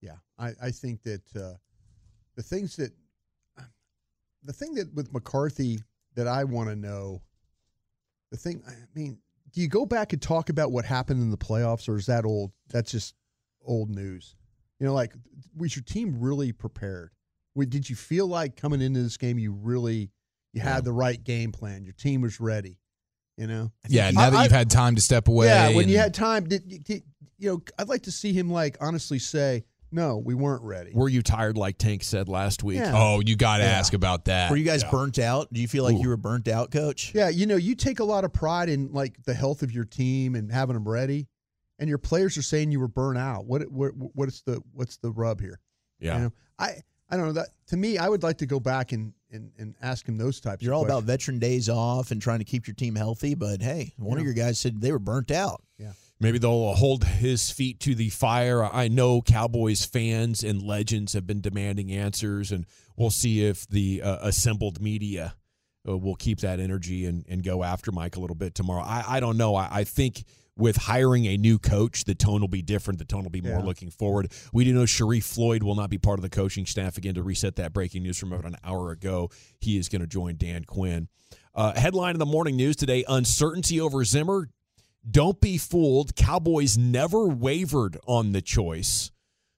[0.00, 1.54] Yeah, I, I think that uh,
[2.36, 2.92] the things that
[4.44, 5.80] the thing that with McCarthy
[6.14, 7.22] that I want to know,
[8.30, 9.18] the thing I mean,
[9.52, 12.24] do you go back and talk about what happened in the playoffs, or is that
[12.24, 12.52] old?
[12.68, 13.14] That's just
[13.64, 14.36] old news.
[14.80, 15.14] You know, like
[15.56, 17.10] was your team really prepared?
[17.56, 20.10] Did you feel like coming into this game you really
[20.52, 21.84] you had the right game plan?
[21.84, 22.78] Your team was ready.
[23.36, 23.72] You know.
[23.88, 25.46] yeah, now that you've had time to step away.
[25.46, 27.02] Yeah, when you had time, did, did,
[27.36, 31.08] you know, I'd like to see him like honestly say, "No, we weren't ready." Were
[31.08, 32.76] you tired, like Tank said last week?
[32.78, 32.92] Yeah.
[32.94, 33.70] Oh, you got to Yeah.
[33.70, 34.52] ask about that.
[34.52, 34.90] Were you guys Yeah.
[34.92, 35.52] burnt out?
[35.52, 36.02] Do you feel like Ooh.
[36.02, 37.12] you were burnt out, coach?
[37.12, 39.84] Yeah, you know, you take a lot of pride in like the health of your
[39.84, 41.26] team and having them ready,
[41.78, 43.46] and your players are saying you were burnt out.
[43.46, 45.60] What what what's the what's the rub here?
[45.98, 46.16] Yeah.
[46.16, 46.76] You know, I
[47.10, 47.98] I don't know that to me.
[47.98, 50.62] I would like to go back and and, and ask him those types.
[50.62, 53.60] You're of all about veteran days off and trying to keep your team healthy, but
[53.60, 55.62] hey, one of your guys said they were burnt out.
[55.78, 55.92] Yeah.
[56.20, 58.64] Maybe they'll hold his feet to the fire.
[58.64, 64.00] I know Cowboys fans and legends have been demanding answers, and we'll see if the
[64.00, 65.34] uh, assembled media
[65.88, 68.82] uh, will keep that energy and, and go after Mike a little bit tomorrow.
[68.82, 69.54] I, I don't know.
[69.54, 70.24] I, I think
[70.56, 72.98] with hiring a new coach, the tone will be different.
[72.98, 73.64] The tone will be more Yeah.
[73.64, 74.30] looking forward.
[74.52, 77.22] We do know Sharrif Floyd will not be part of the coaching staff again to
[77.22, 79.30] reset that breaking news from about an hour ago.
[79.60, 81.08] He is going to join Dan Quinn.
[81.56, 84.48] Uh, headline in the morning news today uncertainty over Zimmer.
[85.10, 86.14] Don't be fooled.
[86.16, 89.10] Cowboys never wavered on the choice.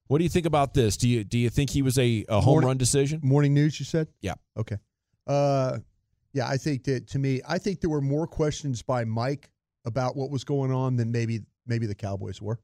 [0.08, 0.96] What do you think about this?
[0.96, 3.20] Do you do you think he was a, a home Morning- run decision?
[3.22, 3.78] morning news.
[3.78, 4.34] You said, Yeah.
[4.56, 4.76] okay.
[5.26, 5.78] Uh,
[6.32, 9.50] yeah, I think that to me, I think there were more questions by Mike
[9.84, 12.58] about what was going on than maybe maybe the Cowboys were.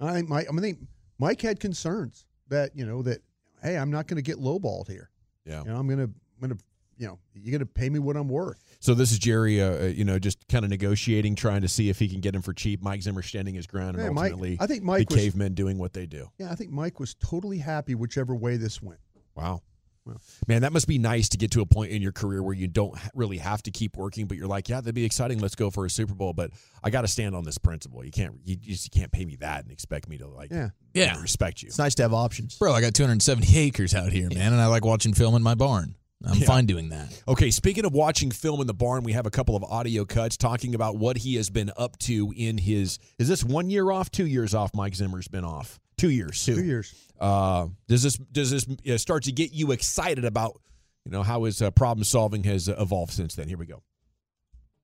[0.00, 0.46] I think Mike.
[0.52, 0.78] I think
[1.18, 3.18] Mike had concerns that you know that
[3.62, 5.10] hey, I'm not going to get lowballed here.
[5.44, 5.62] Yeah.
[5.62, 6.64] You know, I'm going to I'm going to
[6.96, 8.62] you know you're going to pay me what I'm worth.
[8.80, 11.88] So this is Jerry, uh, uh, you know, just kind of negotiating, trying to see
[11.90, 12.82] if he can get him for cheap.
[12.82, 15.54] Mike Zimmer standing his ground, and Yeah, Mike- ultimately, I think Mike the was- cavemen
[15.54, 16.28] doing what they do.
[16.38, 19.00] Yeah, I think Mike was totally happy whichever way this went.
[19.34, 19.62] Wow.
[20.08, 20.20] Well.
[20.46, 22.66] Man, that must be nice to get to a point in your career where you
[22.68, 25.38] don't really have to keep working, but you're like, yeah, that'd be exciting.
[25.38, 26.50] Let's go for a Super Bowl, but
[26.82, 28.04] I got to stand on this principle.
[28.04, 30.70] You can't, you just can't pay me that and expect me to like, Yeah.
[30.94, 31.20] Yeah.
[31.20, 31.68] respect you.
[31.68, 32.56] It's nice to have options.
[32.58, 35.54] Bro, I got 270 acres out here, man, and I like watching film in my
[35.54, 35.94] barn.
[36.24, 36.46] I'm Yeah.
[36.46, 37.22] fine doing that.
[37.28, 40.36] Okay, speaking of watching film in the barn, we have a couple of audio cuts
[40.36, 42.98] talking about what he has been up to in his.
[43.20, 44.74] Is this one year off, two years off?
[44.74, 46.44] Mike Zimmer's been off two years.
[46.44, 46.94] Two years.
[47.20, 50.60] Uh, does this does this uh, start to get you excited about
[51.04, 53.48] you know how his uh, problem solving has uh, evolved since then?
[53.48, 53.82] Here we go.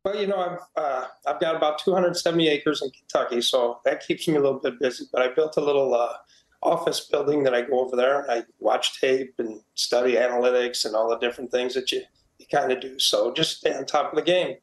[0.05, 4.29] Well, you know, I've uh, I've got about 270 acres in Kentucky, so that keeps
[4.29, 5.05] me a little bit busy.
[5.11, 6.15] But I built a little uh,
[6.63, 10.97] office building that I go over there and I watch tape and study analytics and
[10.97, 12.03] all the different things that you,
[12.39, 12.99] you kind of do.
[12.99, 14.57] So just stay on top of the game.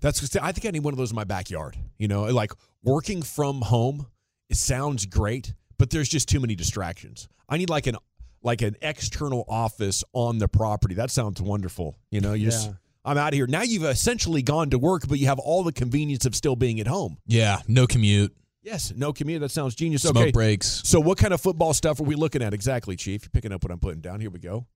[0.00, 1.76] That's I think I need one of those in my backyard.
[1.98, 4.06] You know, like working from home.
[4.48, 7.26] It sounds great, but there's just too many distractions.
[7.48, 7.96] I need like an
[8.42, 10.94] like an external office on the property.
[10.94, 11.98] That sounds wonderful.
[12.10, 12.70] You know, you just
[13.02, 13.46] I'm out of here.
[13.46, 16.80] Now you've essentially gone to work, but you have all the convenience of still being
[16.80, 17.16] at home.
[17.26, 19.40] Yeah, no commute, Yes, no commute.
[19.40, 20.02] That sounds genius.
[20.02, 20.30] smoke okay.
[20.32, 20.82] breaks.
[20.84, 23.22] So what kind of football stuff are we looking at exactly, Chief?
[23.22, 24.20] You're picking up what I'm putting down.
[24.20, 24.66] Here we go.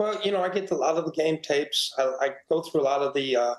[0.00, 1.92] Well, you know, I get a lot of the game tapes.
[1.96, 3.54] I, I go through a lot of the uh,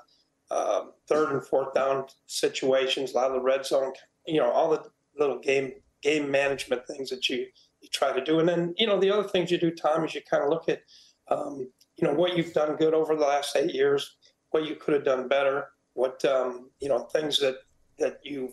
[0.52, 3.92] uh, third and fourth down situations, a lot of the red zone,
[4.26, 4.82] you know, all the
[5.18, 7.46] little game game management things that you
[7.80, 8.38] you try to do.
[8.38, 10.68] And then you know the other things you do, Tom, is you kind of look
[10.68, 10.82] at
[11.28, 14.16] um, you know what you've done good over the last eight years,
[14.50, 17.56] what you could have done better, what um, you know things that
[17.98, 18.52] that you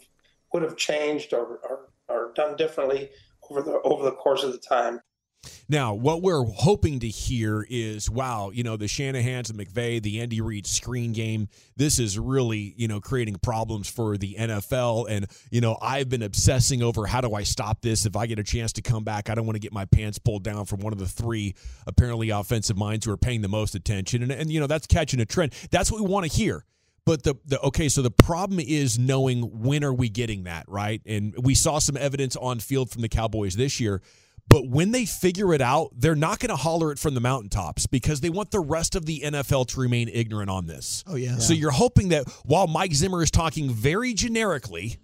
[0.53, 3.09] would have changed or, or or done differently
[3.49, 5.01] over the over the course of the time.
[5.69, 10.19] Now, what we're hoping to hear is, wow, you know, the Shanahans, the McVay, the
[10.19, 11.47] Andy Reid screen game.
[11.77, 15.09] This is really, you know, creating problems for the NFL.
[15.09, 18.05] And you know, I've been obsessing over how do I stop this?
[18.05, 20.19] If I get a chance to come back, I don't want to get my pants
[20.19, 21.55] pulled down from one of the three
[21.87, 24.23] apparently offensive minds who are paying the most attention.
[24.23, 25.53] And, and you know, that's catching a trend.
[25.71, 26.65] That's what we want to hear.
[27.05, 31.01] But the, the okay, so the problem is knowing when are we getting that right,
[31.05, 34.01] and we saw some evidence on field from the Cowboys this year.
[34.49, 37.85] But when they figure it out, they're not going to holler it from the mountaintops
[37.85, 41.03] because they want the rest of the NFL to remain ignorant on this.
[41.05, 41.37] Oh yeah.
[41.37, 44.97] So you're hoping that while Mike Zimmer is talking very generically,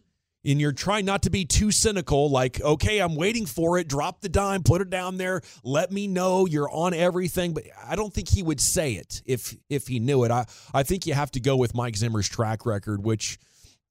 [0.44, 4.22] and you're trying not to be too cynical, like, okay, I'm waiting for it, drop
[4.22, 7.54] the dime, put it down there, let me know you're on everything.
[7.54, 10.32] But I don't think he would say it if if he knew it.
[10.32, 13.38] I, I think you have to go with Mike Zimmer's track record, which,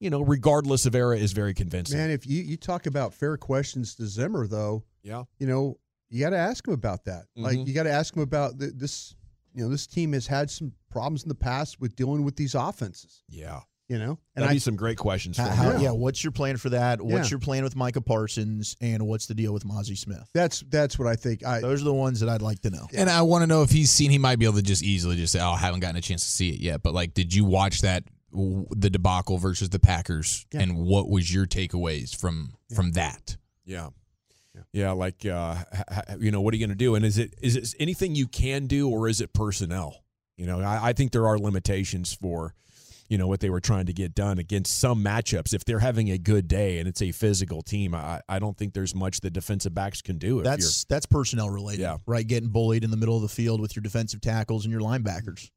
[0.00, 1.98] you know, regardless of era, is very convincing.
[1.98, 5.78] Man, if you, you talk about fair questions to Zimmer, though, yeah, you know,
[6.10, 7.26] you got to ask him about that.
[7.36, 7.66] Like, Mhm.
[7.68, 9.14] you got to ask him about the, this.
[9.56, 12.56] You know, this team has had some problems in the past with dealing with these
[12.56, 13.22] offenses.
[13.28, 13.60] Yeah.
[13.88, 15.36] You know, That'd be some great questions.
[15.36, 15.80] How, for how- him.
[15.82, 15.90] yeah.
[15.92, 17.00] What's your plan for that?
[17.00, 17.34] What's Yeah.
[17.34, 18.76] your plan with Micah Parsons?
[18.80, 20.24] And what's the deal with Mazi Smith?
[20.34, 21.44] That's that's what I think.
[21.46, 22.88] I Those are the ones that I'd like to know.
[22.94, 24.10] And I want to know if he's seen.
[24.10, 26.24] He might be able to just easily just say, "Oh, I haven't gotten a chance
[26.24, 30.46] to see it yet." But like, did you watch that the debacle versus the Packers?
[30.52, 30.62] Yeah.
[30.62, 33.36] And what was your takeaways from from that?
[33.66, 33.90] Yeah.
[34.54, 35.56] Yeah, yeah, like uh,
[36.20, 36.94] you know, what are you going to do?
[36.94, 40.04] And is it is it anything you can do, or is it personnel?
[40.36, 42.54] You know, I, I think there are limitations for,
[43.08, 45.54] you know, what they were trying to get done against some matchups.
[45.54, 48.74] If they're having a good day and it's a physical team, I, I don't think
[48.74, 50.38] there's much the defensive backs can do.
[50.38, 51.98] If That's that's personnel related, Yeah.
[52.06, 52.26] right?
[52.26, 55.50] Getting bullied in the middle of the field with your defensive tackles and your linebackers.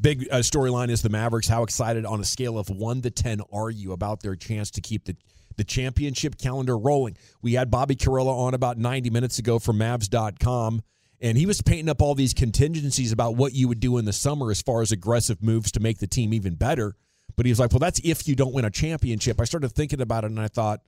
[0.00, 1.46] Big uh, storyline is the Mavericks.
[1.48, 4.80] How excited on a scale of one to ten are you about their chance to
[4.80, 5.16] keep the
[5.56, 7.16] the championship calendar rolling?
[7.42, 10.82] We had Bobby Karalla on about 90 minutes ago from Mavs.com,
[11.20, 14.12] and he was painting up all these contingencies about what you would do in the
[14.12, 16.96] summer as far as aggressive moves to make the team even better.
[17.36, 20.00] But he was like, "Well, that's if you don't win a championship." I started thinking
[20.00, 20.80] about it, and I thought,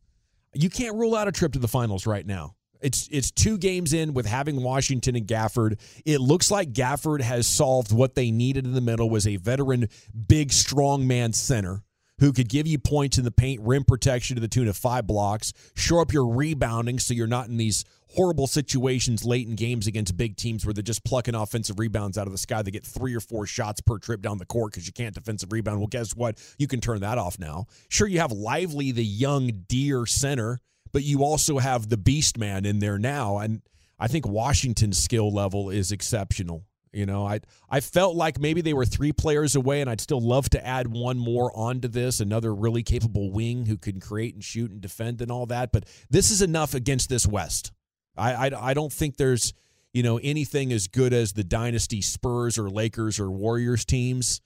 [0.55, 2.57] you can't rule out a trip to the finals right now.
[2.81, 5.79] It's it's two games in with having Washington and Gafford.
[6.05, 9.89] It looks like Gafford has solved what they needed in the middle was a veteran,
[10.27, 11.85] big, strong man center
[12.23, 15.09] who could give you points in the paint, rim protection to the tune of five
[15.09, 19.89] blocks, shore up your rebounding so you're not in these horrible situations late in games
[19.89, 22.63] against big teams where they're just plucking offensive rebounds out of the sky.
[22.63, 25.51] They get three or four shots per trip down the court because you can't defensive
[25.51, 25.81] rebound.
[25.81, 26.39] Well, guess what?
[26.59, 27.67] You can turn that off now.
[27.89, 30.61] Sure, you have Lively, the young deer center,
[30.93, 33.39] but you also have the beast man in there now.
[33.39, 33.63] And
[33.99, 36.67] I think Washington's skill level is exceptional.
[36.93, 40.21] You know, I I felt like maybe they were three players away, and I'd still
[40.21, 44.45] love to add one more onto this, another really capable wing who can create and
[44.45, 45.73] shoot and defend and all that.
[45.73, 47.73] But this is enough against this West.
[48.17, 49.55] I I, I don't think there's
[49.95, 54.43] you know anything as good as the dynasty Spurs or Lakers or Warriors teams.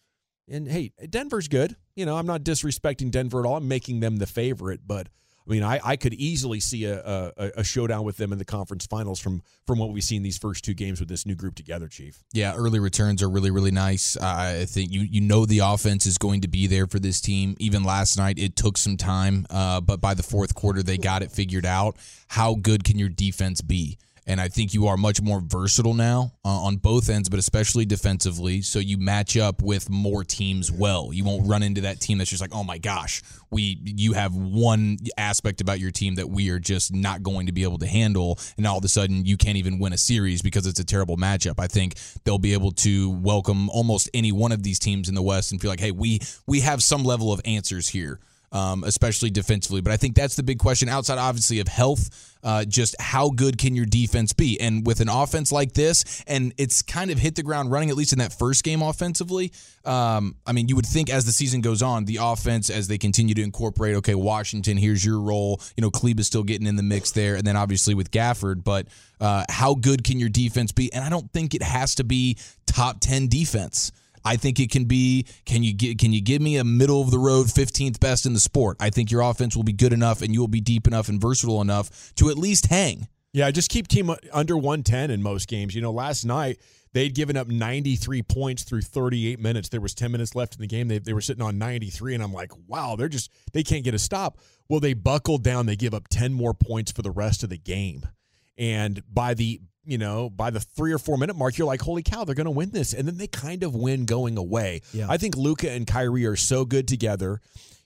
[0.48, 1.74] And hey, Denver's good.
[1.96, 3.56] You know, I'm not disrespecting Denver at all.
[3.56, 5.08] I'm making them the favorite, but
[5.46, 8.44] I mean, I, I could easily see a, a a showdown with them in the
[8.44, 11.54] conference finals from from what we've seen these first two games with this new group
[11.54, 12.22] together, Chief.
[12.32, 14.16] Yeah, early returns are really really nice.
[14.16, 17.54] I think you you know the offense is going to be there for this team.
[17.58, 21.22] Even last night, it took some time, uh, but by the fourth quarter, they got
[21.22, 21.96] it figured out.
[22.28, 23.98] How good can your defense be?
[24.28, 27.84] And I think you are much more versatile now uh, on both ends, but especially
[27.84, 28.60] defensively.
[28.60, 31.10] So you match up with more teams well.
[31.12, 34.34] You won't run into that team that's just like, oh my gosh, we you have
[34.34, 37.86] one aspect about your team that we are just not going to be able to
[37.86, 40.84] handle, and all of a sudden you can't even win a series because it's a
[40.84, 41.54] terrible matchup.
[41.58, 45.22] I think they'll be able to welcome almost any one of these teams in the
[45.22, 48.18] West and feel like, hey, we we have some level of answers here
[48.56, 49.82] um, especially defensively.
[49.82, 52.32] But I think that's the big question outside, obviously, of health.
[52.42, 54.58] Uh, just how good can your defense be?
[54.60, 57.96] And with an offense like this, and it's kind of hit the ground running, at
[57.96, 59.52] least in that first game offensively.
[59.84, 62.98] Um, I mean, you would think as the season goes on, the offense, as they
[62.98, 65.60] continue to incorporate, okay, Washington, here's your role.
[65.76, 67.34] You know, Kleber is still getting in the mix there.
[67.34, 68.64] And then obviously with Gafford.
[68.64, 68.86] But
[69.20, 70.92] uh, how good can your defense be?
[70.92, 73.92] And I don't think it has to be top 10 defense.
[74.26, 75.26] I think it can be.
[75.44, 75.98] Can you get?
[75.98, 78.76] Can you give me a middle of the road 15th best in the sport?
[78.80, 81.20] I think your offense will be good enough, and you will be deep enough and
[81.20, 83.08] versatile enough to at least hang.
[83.32, 85.74] Yeah, just keep team under 110 in most games.
[85.74, 86.58] You know, last night
[86.96, 89.68] They'd given up 93 points through 38 minutes.
[89.68, 90.88] There was 10 minutes left in the game.
[90.88, 93.92] They, they were sitting on 93, and I'm like, wow, they're just, they can't get
[93.92, 94.38] a stop.
[94.70, 95.66] Well, they buckled down.
[95.66, 98.08] They give up 10 more points for the rest of the game.
[98.56, 102.02] And by the, you know, by the three or four minute mark, you're like, holy
[102.02, 102.92] cow, they're going to win this.
[102.92, 104.82] And then they kind of win going away.
[104.92, 105.06] Yeah.
[105.08, 107.40] I think Luka and Kyrie are so good together.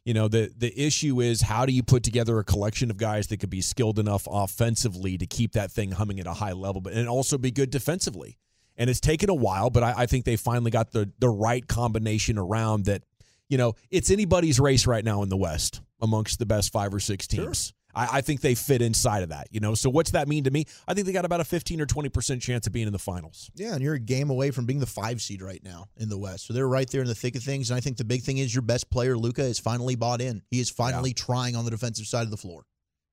[0.05, 3.27] You know, the the issue is how do you put together a collection of guys
[3.27, 6.81] that could be skilled enough offensively to keep that thing humming at a high level,
[6.81, 8.39] but and also be good defensively.
[8.79, 11.67] And it's taken a while, but I, I think they finally got the the right
[11.69, 13.03] combination around that.
[13.51, 17.01] You know, it's anybody's race right now in the West amongst the best five or
[17.01, 17.75] six teams.
[17.95, 19.49] I, I think they fit inside of that.
[19.51, 20.65] You know, so what's that mean to me?
[20.87, 22.99] I think they got about a fifteen or twenty percent chance of being in the
[22.99, 23.51] finals.
[23.55, 26.19] Yeah, and you're a game away from being the five seed right now in the
[26.19, 26.47] West.
[26.47, 27.71] So they're right there in the thick of things.
[27.71, 30.43] And I think the big thing is your best player, Luka, is finally bought in.
[30.51, 32.65] He is finally trying on the defensive side of the floor.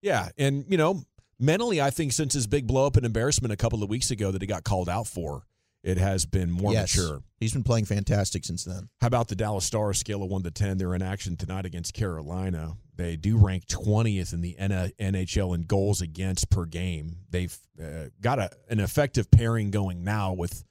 [0.02, 1.04] Yeah, and you know,
[1.40, 4.32] mentally, I think since his big blow up and embarrassment a couple of weeks ago
[4.32, 5.44] that he got called out for,
[5.88, 7.22] it has been more yes, mature.
[7.40, 8.90] He's been playing fantastic since then.
[9.00, 10.78] How about the Dallas Stars scale of one to ten?
[10.78, 12.74] They're in action tonight against Carolina.
[12.98, 17.20] They do rank twentieth in the NHL in goals against per game.
[17.30, 20.66] They've uh, got a, an effective pairing going now with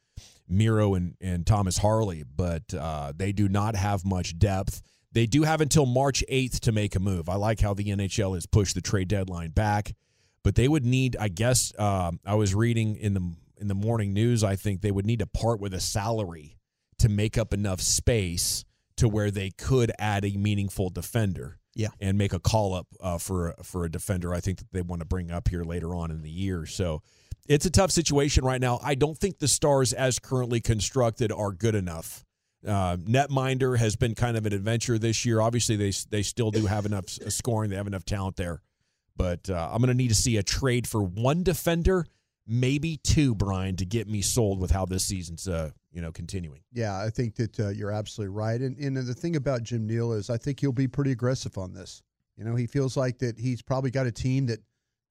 [0.50, 4.82] Miro and, and Thomas Harley, but uh, they do not have much depth.
[5.12, 7.30] They do have until March 8th to make a move.
[7.30, 9.94] I like how the NHL has pushed the trade deadline back,
[10.42, 14.12] but they would need, I guess, um, I was reading in the in the morning
[14.12, 14.44] news.
[14.44, 16.58] I think they would need to part with a salary
[16.98, 18.64] to make up enough space
[18.96, 21.58] to where they could add a meaningful defender.
[21.78, 21.88] Yeah.
[22.00, 24.32] and make a call up uh, for for a defender.
[24.32, 26.64] I think that they want to bring up here later on in the year.
[26.64, 27.02] So
[27.48, 28.80] it's a tough situation right now.
[28.82, 32.24] I don't think the Stars, as currently constructed, are good enough.
[32.66, 35.40] Uh, Netminder has been kind of an adventure this year.
[35.40, 37.70] Obviously, they they still do have enough scoring.
[37.70, 38.62] They have enough talent there,
[39.16, 42.06] but uh, I'm going to need to see a trade for one defender,
[42.46, 46.60] maybe two, Brian, to get me sold with how this season's uh, you know continuing.
[46.72, 48.60] Yeah, I think that uh, you're absolutely right.
[48.60, 51.72] And, and the thing about Jim Nill is I think he'll be pretty aggressive on
[51.72, 52.02] this.
[52.36, 54.60] You know, he feels like that he's probably got a team that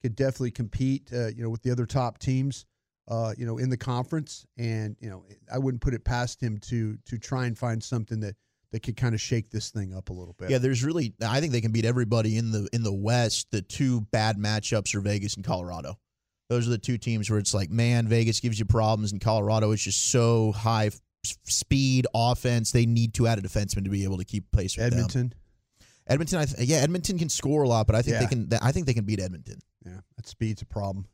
[0.02, 2.66] could definitely compete, uh, you know, with the other top teams,
[3.08, 4.46] uh, you know, in the conference.
[4.58, 8.20] And, you know, I wouldn't put it past him to to try and find something
[8.20, 8.36] that
[8.72, 10.50] that could kind of shake this thing up a little bit.
[10.50, 13.48] Yeah, there's really I think they can beat everybody in the in the West.
[13.52, 15.98] The two bad matchups are Vegas and Colorado.
[16.50, 19.72] Those are the two teams where it's like, man, Vegas gives you problems, and Colorado
[19.72, 22.72] is just so high f- speed offense.
[22.72, 25.00] They need to add a defenseman to be able to keep pace with them.
[25.00, 25.34] Edmonton.
[26.08, 28.28] Edmonton, I th- yeah, Edmonton can score a lot, but I think they Yeah.
[28.28, 28.50] can.
[28.62, 29.60] I think they can beat Edmonton.
[29.86, 31.08] Yeah, that speed's a problem.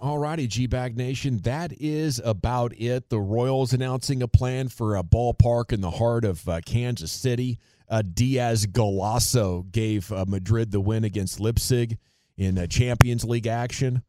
[0.00, 1.38] All righty, G Bag Nation.
[1.38, 3.08] That is about it.
[3.10, 7.58] The Royals announcing a plan for a ballpark in the heart of uh, Kansas City.
[7.88, 11.98] Uh, Diaz golazo gave uh, Madrid the win against Leipzig
[12.36, 14.02] in uh, Champions League action.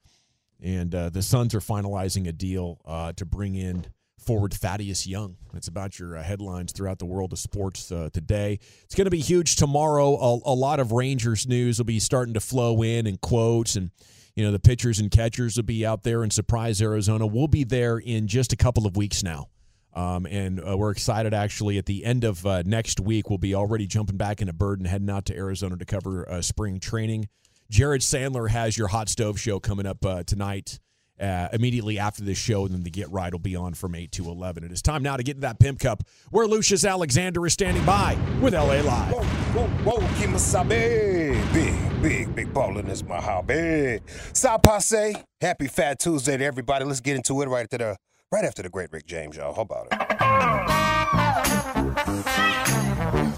[0.62, 3.86] And uh, the Suns are finalizing a deal uh, to bring in
[4.26, 5.38] forward Thaddeus Young.
[5.54, 8.60] That's about your uh, headlines throughout the world of sports uh, today.
[8.84, 10.15] It's going to be huge tomorrow.
[10.15, 13.91] A, a lot of Rangers news will be starting to flow in and quotes and
[14.36, 17.26] you know the pitchers and catchers will be out there and surprise Arizona.
[17.26, 19.48] We'll be there in just a couple of weeks now.
[19.94, 23.56] Um, and uh, we're excited actually at the end of uh, next week we'll be
[23.56, 26.82] already jumping back in a bird and heading out to Arizona to cover uh, spring
[26.82, 27.30] training.
[27.69, 30.80] Jared Sandler has your hot stove show coming up uh, tonight.
[31.17, 34.12] Uh, immediately after this show, and then the Get Right will be on from 8
[34.12, 34.65] to 11.
[34.65, 37.86] It is time now to get to that Pimp Cup where Lucius Alexander is standing
[37.86, 39.13] by with LA Live.
[39.13, 41.54] Whoa, whoa, whoa, Kemosabe.
[41.54, 44.01] Big, big, big ballin' is my hobby.
[44.34, 45.15] Sa passe.
[45.39, 46.84] Happy Fat Tuesday to everybody.
[46.84, 47.95] Let's get into it right after the
[48.30, 49.54] right after the great Rick James, y'all.
[49.54, 49.97] How about it?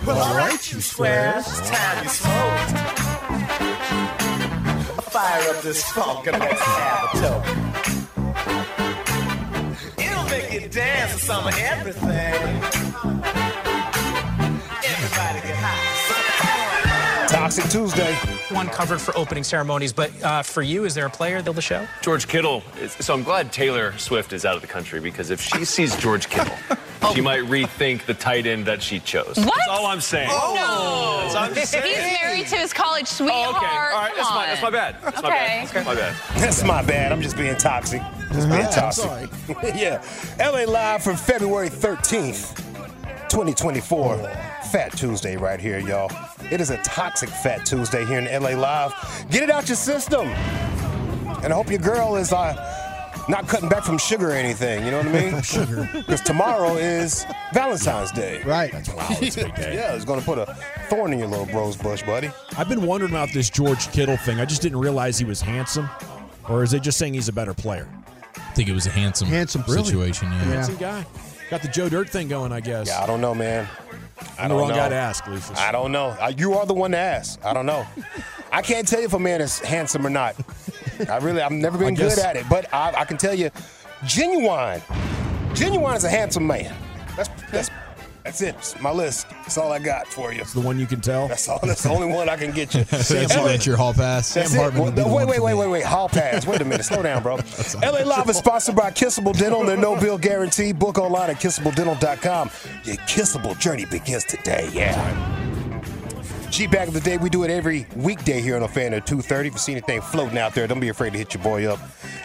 [0.04, 1.46] Well, all right, you squares.
[1.48, 2.97] It's time you smoke.
[5.18, 7.48] Fire up this funk and let's have a toke.
[9.98, 13.47] It'll make you dance to some everything.
[17.48, 18.14] Toxic Tuesday.
[18.54, 21.62] One covered for opening ceremonies, but uh, for you, is there a player of the
[21.62, 21.88] show?
[22.02, 22.62] George Kittle.
[22.82, 25.96] is- So I'm glad Taylor Swift is out of the country because if she sees
[25.96, 26.54] George Kittle,
[27.14, 29.38] she might rethink the tight end that she chose.
[29.38, 29.46] What?
[29.56, 30.28] That's all I'm saying.
[30.30, 31.86] Oh, That's all I'm saying.
[31.86, 33.46] He's married to his college sweetheart.
[33.54, 33.66] Oh, okay.
[33.66, 34.12] All right.
[34.14, 34.96] That's my, that's my bad.
[35.02, 35.68] That's my Okay.
[35.74, 35.86] bad.
[35.86, 36.16] My bad.
[36.36, 37.12] That's my bad.
[37.14, 38.02] I'm just being toxic.
[38.34, 39.06] Just being I'm toxic.
[39.06, 39.30] sorry.
[39.74, 40.04] yeah.
[40.38, 42.58] LA Live from February 13th,
[43.30, 44.18] 2024.
[44.72, 46.12] Fat Tuesday right here, y'all.
[46.52, 48.94] It is a toxic Fat Tuesday here in LA Live.
[49.30, 50.28] Get it out your system.
[51.44, 54.84] And I hope your girl is uh, not cutting back from sugar or anything.
[54.84, 55.42] You know what I mean?
[55.44, 55.90] sugar.
[55.94, 58.42] Because tomorrow is Valentine's Day.
[58.44, 58.74] Right.
[58.90, 59.76] Wow, that's a big day.
[59.76, 60.54] yeah, it's going to put a
[60.90, 62.30] thorn in your little rose bush, buddy.
[62.58, 64.40] I've been wondering about this George Kittle thing.
[64.40, 65.90] I just didn't realize he was handsome.
[66.50, 67.88] Or is it just saying he's a better player?
[68.36, 69.84] I think it was a handsome, Handsome, really?
[69.84, 70.32] situation.
[70.32, 70.38] Yeah.
[70.40, 71.06] Handsome guy.
[71.50, 72.88] Got the Joe Dirt thing going, I guess.
[72.88, 73.68] Yeah, I don't know, man.
[74.38, 74.76] I I'm the don't wrong know.
[74.76, 75.24] guy to ask.
[75.58, 76.16] I don't know.
[76.38, 77.44] You are the one to ask.
[77.46, 77.86] I don't know.
[78.52, 80.36] I can't tell you if a man is handsome or not.
[81.10, 83.50] I really, I've never been good at it, but I, I can tell you,
[84.06, 84.82] genuine,
[85.54, 86.76] genuine is a handsome man.
[87.16, 87.70] That's that's
[88.28, 88.56] that's it.
[88.56, 89.30] It's my list.
[89.30, 90.42] That's all I got for you.
[90.42, 91.30] It's the one you can tell.
[91.30, 91.60] That's all.
[91.64, 92.84] That's the only one I can get you.
[92.84, 94.28] Sam, that's your hall pass.
[94.28, 94.50] Sam.
[94.52, 95.84] Hartman Well, wait, wait, wait, wait, wait.
[95.86, 96.46] Hall pass.
[96.46, 96.84] Wait a minute.
[96.84, 97.36] Slow down, bro.
[97.82, 99.64] LA Live is sponsored by Kissable Dental.
[99.64, 100.74] Their no bill guarantee.
[100.74, 102.52] Book online at kissabledental.com.
[102.84, 104.70] Your kissable journey begins today.
[104.74, 105.37] Yeah.
[106.50, 109.06] G Bag of the Day, we do it every weekday here on a fan at
[109.06, 109.48] 2.30.
[109.48, 111.80] If you see anything floating out there, don't be afraid to hit your boy up.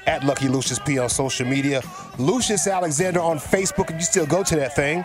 [0.07, 1.83] At Lucky Lucius P on social media.
[2.19, 5.05] Lucius Alexander on Facebook, if you still go to that thing.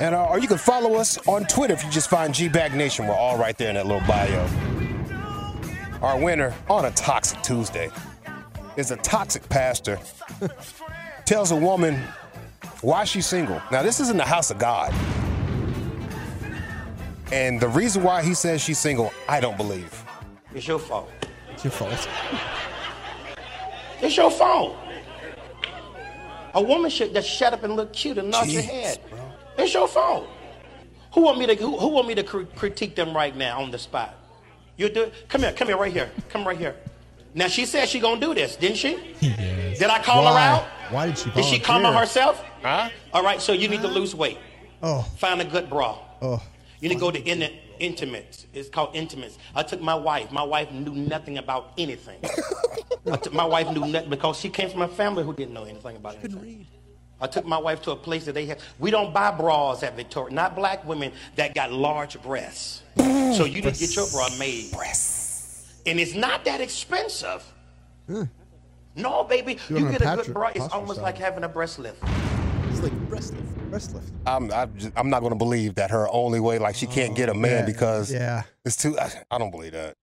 [0.00, 2.74] And uh, Or you can follow us on Twitter if you just find G Bag
[2.74, 3.06] Nation.
[3.06, 4.46] We're all right there in that little bio.
[6.02, 7.90] Our winner on a Toxic Tuesday
[8.76, 9.98] is a toxic pastor.
[11.24, 12.00] tells a woman
[12.82, 13.60] why she's single.
[13.72, 14.94] Now, this is in the house of God.
[17.32, 20.04] And the reason why he says she's single, I don't believe.
[20.54, 21.10] It's your fault.
[21.52, 22.08] It's your fault.
[24.00, 24.76] It's your fault.
[26.54, 29.00] A woman should just shut up and look cute and nod your Jeez, head.
[29.58, 30.28] It's your fault.
[31.12, 33.70] Who want me to who, who want me to cr- critique them right now on
[33.70, 34.14] the spot?
[34.76, 35.28] You do it.
[35.28, 36.10] Come here, come here, right here.
[36.28, 36.76] Come right here.
[37.34, 39.14] Now she said she gonna do this, didn't she?
[39.20, 39.78] Yes.
[39.78, 40.62] Did I call her out?
[40.90, 42.00] Why did she Did she come on volunteer?
[42.00, 42.44] herself?
[42.62, 42.88] Huh?
[43.12, 44.38] All right, so you need to lose weight.
[44.82, 45.98] Oh, Find a good bra.
[46.22, 46.42] oh.
[46.86, 48.46] You need to go to in intimates.
[48.54, 49.38] It's called intimates.
[49.56, 50.30] I took my wife.
[50.30, 52.20] My wife knew nothing about anything.
[53.12, 55.64] I took, my wife knew nothing because she came from a family who didn't know
[55.64, 56.30] anything about anything.
[56.30, 56.66] Couldn't read.
[57.20, 58.60] I took my wife to a place that they have.
[58.78, 60.32] We don't buy bras at Victoria.
[60.32, 62.82] Not black women that got large breasts.
[62.96, 64.70] so you need to get your bra made.
[64.70, 65.82] Breasts.
[65.86, 67.42] And it's not that expensive.
[68.94, 69.54] No, baby.
[69.54, 70.50] It You on a get a Patrick- good bra.
[70.54, 71.02] It's almost style.
[71.04, 72.00] like having a breast lift.
[72.76, 73.70] It's like breast lift.
[73.70, 74.12] Breast lift.
[74.26, 77.16] I'm, I'm, just, I'm not going to believe that her only way, like she can't
[77.16, 78.42] get a man yeah, because yeah.
[78.66, 78.98] it's too.
[78.98, 79.96] I, I don't believe that.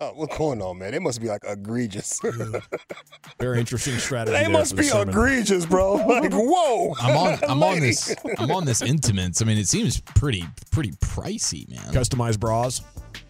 [0.00, 0.94] Oh, what's going on, man?
[0.94, 2.20] It must be like egregious.
[3.40, 4.36] Very interesting strategy.
[4.36, 5.08] they must for the be sermon.
[5.10, 5.94] egregious, bro.
[6.06, 6.92] Like, whoa.
[7.00, 7.38] I'm on.
[7.48, 8.14] I'm on this.
[8.36, 9.40] I'm on this intimates.
[9.40, 11.94] I mean, it seems pretty pretty pricey, man.
[11.94, 12.82] Customized bras.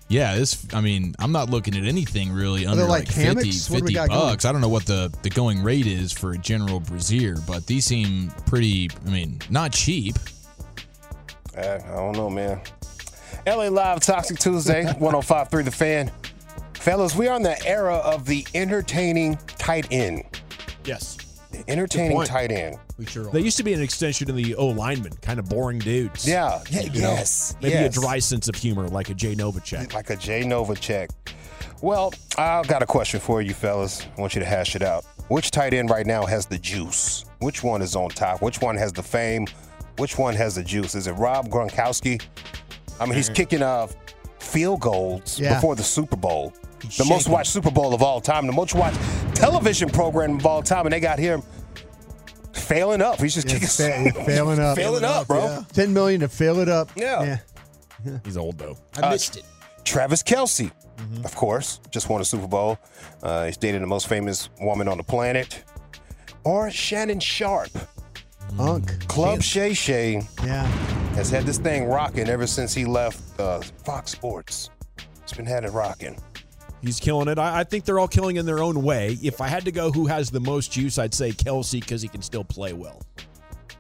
[0.09, 0.67] Yeah, this.
[0.73, 3.71] I mean, I'm not looking at anything really they under like like 50, hammocks?
[3.71, 4.21] What do we 50 got going?
[4.21, 4.45] bucks.
[4.45, 7.85] I don't know what the the going rate is for a general brazier, but these
[7.87, 8.91] seem pretty.
[9.07, 10.15] I mean, not cheap.
[11.57, 12.61] Uh, I don't know, man.
[13.47, 16.13] LA Live Toxic Tuesday, 1053 The Fan.
[16.75, 20.23] Fellas, we are in the era of the entertaining tight end.
[20.85, 21.17] Yes.
[21.51, 22.77] The entertaining tight end.
[22.99, 25.49] We sure They used to be an extension of the oh, O lineman, kind of
[25.49, 26.27] boring dudes.
[26.27, 27.55] Yeah, yeah, You know, yes.
[27.61, 27.97] Maybe yes.
[27.97, 29.93] a dry sense of humor, like a Jay Novacek.
[29.93, 31.11] Like a Jay Novacek.
[31.83, 34.07] Well, I've got a question for you, fellas.
[34.17, 35.05] I want you to hash it out.
[35.29, 37.27] Which tight end right now has the juice?
[37.41, 38.41] Which one is on top?
[38.41, 39.47] Which one has the fame?
[39.99, 40.95] Which one has the juice?
[40.95, 42.23] Is it Rob Gronkowski?
[42.99, 43.35] I mean, he's mm-hmm.
[43.35, 43.95] kicking off
[44.39, 45.55] field goals Yeah.
[45.55, 46.55] before the Super Bowl.
[46.83, 48.99] He's the most watched Super Bowl of all time, the most watched
[49.35, 51.43] television program of all time, and they got him
[52.57, 53.21] failing up.
[53.21, 54.77] He's just Yeah, kicking, fa- failing up.
[54.77, 55.65] failing up, bro.
[55.73, 56.91] Ten million to fill it up.
[56.97, 57.39] Yeah.
[58.25, 58.77] He's old though.
[58.97, 59.45] I missed it.
[59.85, 60.71] Travis Kelce,
[61.25, 62.79] of course, just won a Super Bowl.
[63.23, 65.63] Uh, he's dating the most famous woman on the planet.
[66.45, 67.71] Or Shannon Sharpe.
[68.59, 69.07] Unk.
[69.09, 70.65] Club Shay Shay Yeah.
[71.15, 74.71] has had this thing rocking ever since he left uh, Fox Sports.
[75.23, 76.17] It's been had it rocking.
[76.83, 77.39] He's killing it.
[77.39, 79.19] I, I think they're all killing in their own way.
[79.23, 82.09] If I had to go who has the most juice, I'd say Kelce because he
[82.09, 83.03] can still play well.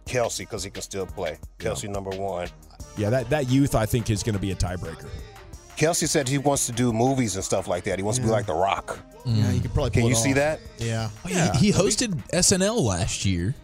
[0.07, 1.39] Kelce, because he can still play.
[1.59, 2.49] Kelce, number one.
[2.97, 5.09] Yeah, that, that youth I think is going to be a tiebreaker.
[5.77, 7.99] Kelce said he wants to do movies and stuff like that.
[7.99, 8.99] He wants to be like The Rock.
[9.27, 9.91] Yeah, you could probably.
[9.91, 10.61] Can you it see that?
[10.79, 11.11] Yeah.
[11.25, 13.55] Oh, yeah, he, he hosted SNL last year.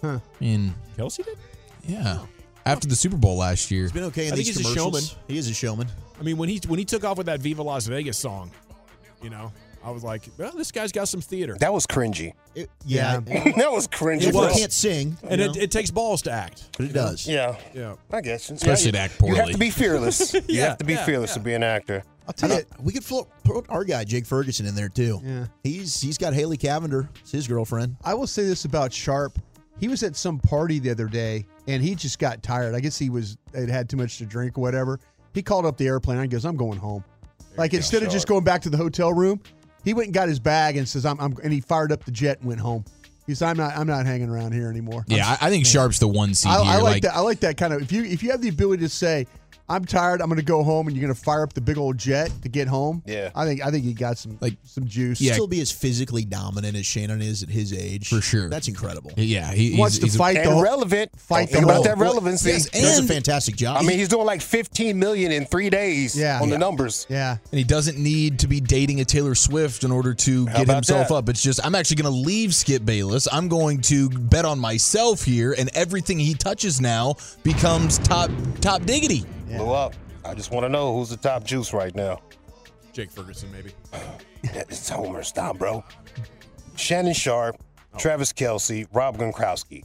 [0.00, 0.20] Huh.
[0.22, 1.36] I mean, Kelce did?
[1.84, 2.20] yeah.
[2.68, 3.82] After the Super Bowl last year.
[3.82, 5.08] He's been okay in I think these he's a commercials.
[5.10, 5.24] showman.
[5.28, 5.88] He is a showman.
[6.18, 8.50] I mean, when he when he took off with that Viva Las Vegas song,
[9.22, 9.52] you know,
[9.84, 11.56] I was like, well, this guy's got some theater.
[11.60, 12.32] That was cringy.
[12.54, 13.20] It- yeah.
[13.26, 14.22] that was cringy.
[14.24, 14.48] If bro.
[14.48, 16.68] he can't sing, and it, it takes balls to act.
[16.76, 17.26] but it does.
[17.26, 17.56] Yeah.
[17.74, 17.94] Yeah.
[18.12, 18.50] I guess.
[18.50, 19.52] Especially yeah, to act You have poorly.
[19.52, 20.34] to be fearless.
[20.34, 21.34] You Yeah, have to be yeah, fearless yeah.
[21.34, 22.02] to be an actor.
[22.26, 25.18] I'll tell you, we could float, put our guy Jake Ferguson in there too.
[25.24, 25.46] Yeah.
[25.62, 27.96] He's he's got Haley Cavinder, it's his girlfriend.
[28.04, 29.38] I will say this about Sharpe.
[29.80, 32.74] He was at some party the other day and he just got tired.
[32.74, 34.98] I guess he was had had too much to drink or whatever.
[35.34, 36.18] He called up the airplane.
[36.18, 37.04] I goes, I'm going home.
[37.56, 39.40] like you go, instead of just going back to the hotel room,
[39.84, 42.10] he went and got his bag and says, I'm, I'm and he fired up the
[42.10, 42.84] jet and went home.
[43.26, 45.04] He said, I'm not I'm not hanging around here anymore.
[45.06, 46.72] Yeah, I, I think Sharpe's the one seed I, here.
[46.72, 47.14] I like, that.
[47.14, 47.82] I like that kind of.
[47.82, 49.26] If you if you have the ability to say,
[49.68, 50.20] I'm tired.
[50.22, 52.30] I'm going to go home, and you're going to fire up the big old jet
[52.42, 53.02] to get home.
[53.06, 53.30] Yeah.
[53.34, 55.20] I think I think he got some like some juice.
[55.20, 55.34] Yeah.
[55.34, 58.08] Still be as physically dominant as Shannon is at his age.
[58.08, 58.48] For sure.
[58.48, 59.12] That's incredible.
[59.16, 61.10] Yeah, he Wants he's, to he's a- fight the and whole, relevant.
[61.18, 62.50] fight Think the about whole- that relevancy.
[62.50, 63.76] Yes, and does a fantastic job.
[63.78, 66.40] I mean, he's doing like 15 million in three days Yeah.
[66.40, 66.54] on Yeah.
[66.54, 67.06] the numbers.
[67.10, 67.36] Yeah.
[67.52, 70.68] And he doesn't need to be dating a Taylor Swift in order to How get
[70.74, 71.14] himself that?
[71.14, 71.28] up.
[71.28, 73.28] It's just I'm actually going to leave Skip Bayless.
[73.30, 78.82] I'm going to bet on myself here, and everything he touches now becomes top top
[78.84, 79.24] diggity.
[79.48, 79.94] Blew up.
[80.24, 82.20] I just want to know who's the top juice right now.
[82.92, 83.72] Jake Ferguson, maybe.
[84.44, 85.22] It's Homer.
[85.24, 85.82] Stop, bro.
[86.76, 87.56] Shannon Sharpe,
[87.92, 87.98] Oh.
[87.98, 89.82] Travis Kelce, Rob Gronkowski.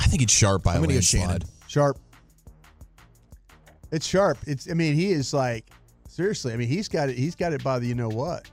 [0.00, 1.20] I think it's sharp by I'm a gonna go landslide.
[1.28, 1.42] Shannon.
[1.68, 1.98] Sharpe.
[3.92, 4.38] It's sharp.
[4.46, 4.70] It's.
[4.70, 5.64] I mean, he is like
[6.08, 6.52] seriously.
[6.52, 7.16] I mean, he's got it.
[7.16, 8.50] He's got it by the you know what.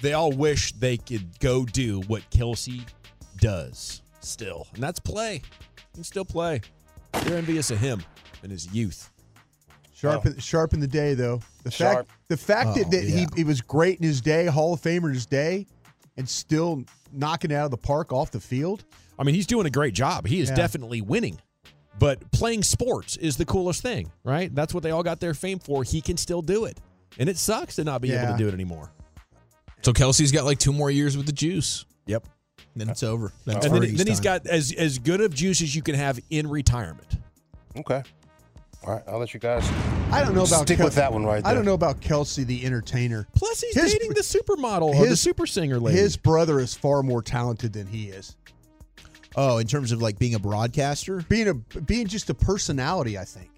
[0.00, 2.82] They all wish they could go do what Kelce
[3.38, 5.42] does still, and that's play.
[5.76, 6.60] He can still play.
[7.24, 8.02] They're envious of him
[8.42, 9.10] and his youth.
[10.02, 10.30] Sharpe, oh.
[10.30, 11.40] in, sharp in the day, though.
[11.62, 12.08] The Sharpe.
[12.08, 13.18] fact, the fact Oh, that, that yeah.
[13.20, 15.66] he, he was great in his day, Hall of Famer in his day,
[16.16, 16.82] and still
[17.12, 18.84] knocking it out of the park off the field.
[19.18, 20.26] I mean, he's doing a great job.
[20.26, 20.56] He is Yeah.
[20.56, 21.38] definitely winning.
[21.98, 24.52] But playing sports is the coolest thing, right?
[24.52, 25.84] That's what they all got their fame for.
[25.84, 26.80] He can still do it.
[27.18, 28.90] And it sucks to not be able to do it anymore.
[29.82, 31.84] So Kelce's got like two more years with the juice.
[32.06, 32.26] Yep.
[32.74, 33.30] Then it's over.
[33.44, 34.38] Then, it's and then, then he's time.
[34.42, 37.18] got as as good of juice as you can have in retirement.
[37.76, 38.02] Okay.
[38.84, 39.68] All right, I'll let you guys
[40.10, 41.50] I don't know about stick Kel- with that one right there.
[41.50, 43.26] I don't know about Kelce, the entertainer.
[43.34, 45.98] Plus, he's His- dating the supermodel or the super singer lady.
[45.98, 48.36] His brother is far more talented than he is.
[49.36, 53.24] Oh, in terms of like being a broadcaster, Being a being just a personality, I
[53.24, 53.48] think.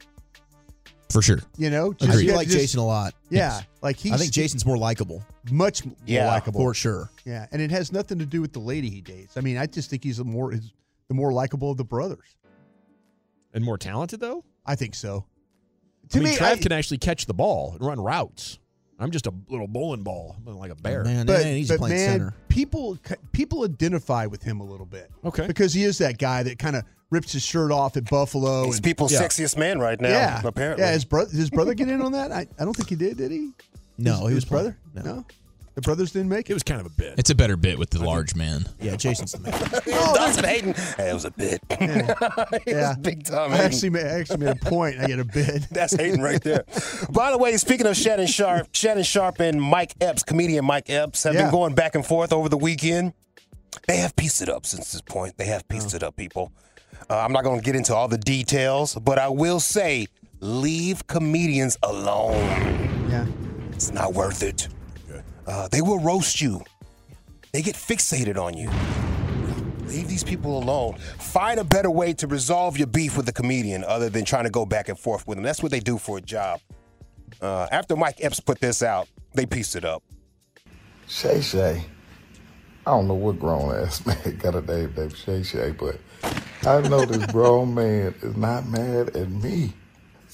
[1.11, 1.39] For sure.
[1.57, 3.15] You know, I just, do yeah, like just- Jason a lot.
[3.31, 4.13] Yeah, like he.
[4.13, 5.25] I think Jason's more likable.
[5.51, 7.11] much more Yeah, likable for sure.
[7.25, 9.37] Yeah, and it has nothing to do with the lady he dates.
[9.37, 10.73] I mean, I just think he's a more is
[11.09, 12.37] the more likable of the brothers.
[13.53, 14.45] and more talented though.
[14.67, 15.25] I think so.
[16.11, 18.59] To I mean, me, Trav I- can actually catch the ball and run routes.
[18.99, 21.03] I'm just a little bowling ball, like a bear.
[21.03, 22.35] Man, but, man, he's but playing man, center.
[22.49, 22.97] people
[23.33, 25.11] people identify with him a little bit.
[25.25, 25.47] Okay.
[25.49, 28.65] because he is that guy that kind of rips his shirt off at Buffalo.
[28.67, 29.23] He's and, people's Yeah.
[29.23, 30.85] sexiest man right now, yeah, apparently.
[30.85, 32.31] Yeah, his brother, his brother get in on that?
[32.31, 33.17] I, I don't think he did.
[33.17, 33.51] Did he?
[33.99, 34.79] No, his, he was his brother.
[34.95, 35.07] playing.
[35.17, 35.25] No.
[35.75, 36.55] The brothers didn't make It it.
[36.55, 37.15] was kind of a bit.
[37.19, 38.65] It's a better bit with the large man.
[38.81, 39.53] Yeah, Jason's the man.
[40.15, 40.75] Dawson Hayden.
[40.97, 41.61] Hey, it was a bit.
[41.69, 42.89] it Yeah.
[42.91, 43.51] was big time.
[43.51, 43.67] I Hayden.
[43.67, 45.01] actually, made, I actually made a point.
[45.01, 45.67] I get a bit.
[45.73, 46.65] That's Hayden right there.
[47.11, 51.25] By the way, speaking of Shannon Sharpe, Shannon Sharpe and Mike Epps, comedian Mike Epps,
[51.25, 51.43] have Yeah.
[51.43, 53.13] been going back and forth over the weekend.
[53.89, 55.37] They have pieced it up since this point.
[55.39, 55.75] They have Oh.
[55.75, 56.53] pieced it up, people.
[57.11, 60.07] Uh, I'm not going to get into all the details, but I will say
[60.39, 63.09] leave comedians alone.
[63.11, 63.27] Yeah.
[63.73, 64.69] It's not worth it.
[65.47, 66.63] Uh, they will roast you.
[67.53, 68.71] They get fixated on you.
[69.87, 70.97] Leave these people alone.
[71.19, 74.51] Find a better way to resolve your beef with the comedian other than trying to
[74.51, 75.45] go back and forth with them.
[75.45, 76.61] That's what they do for a job.
[77.41, 80.03] Uh, after Mike Epps put this out, they pieced it up.
[81.07, 81.85] Shay Shay.
[82.87, 85.99] I don't know what grown ass man got a name named Shay Shay, but
[86.67, 89.75] I know this grown man is not mad at me.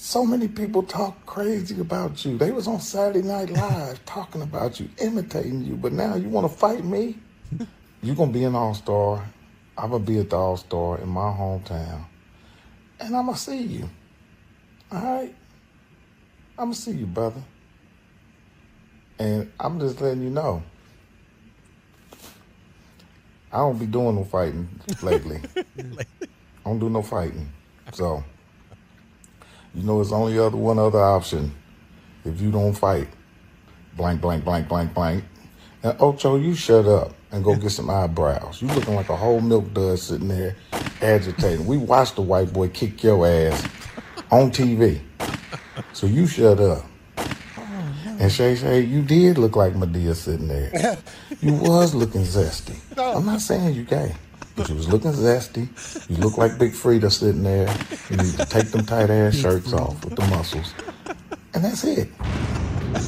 [0.03, 2.35] So many people talk crazy about you.
[2.35, 6.51] They was on Saturday Night Live talking about you, imitating you, but now you want
[6.51, 7.19] to fight me?
[8.01, 9.23] you gonna be an all star.
[9.77, 12.05] I'm gonna be at the all star in my hometown,
[12.99, 13.87] and I'm gonna see you.
[14.91, 15.35] All right,
[16.57, 17.43] I'm gonna see you, brother.
[19.19, 20.63] And I'm just letting you know.
[23.53, 24.67] I don't be doing no fighting
[25.03, 25.41] lately.
[25.55, 26.05] I
[26.65, 27.51] don't do no fighting.
[27.93, 28.23] So,
[29.73, 31.53] you know, it's only other one other option.
[32.25, 33.07] If you don't fight,
[33.95, 35.23] blank, blank, blank, blank, blank.
[35.83, 38.61] And Ocho, you shut up and go get some eyebrows.
[38.61, 40.55] You looking like a whole milk dud sitting there
[41.01, 41.65] agitating.
[41.65, 43.67] We watched the white boy kick your ass
[44.29, 45.01] on TV.
[45.93, 46.85] So you shut up.
[48.19, 50.97] And Shay Shay, you did look like Madea sitting there.
[51.41, 52.77] You was looking zesty.
[52.95, 54.13] I'm not saying you gay,
[54.69, 55.69] you was looking zesty.
[56.09, 57.73] You look like Big Frida sitting there.
[58.09, 60.73] You need to take them tight ass shirts off with the muscles.
[61.53, 62.09] And that's it.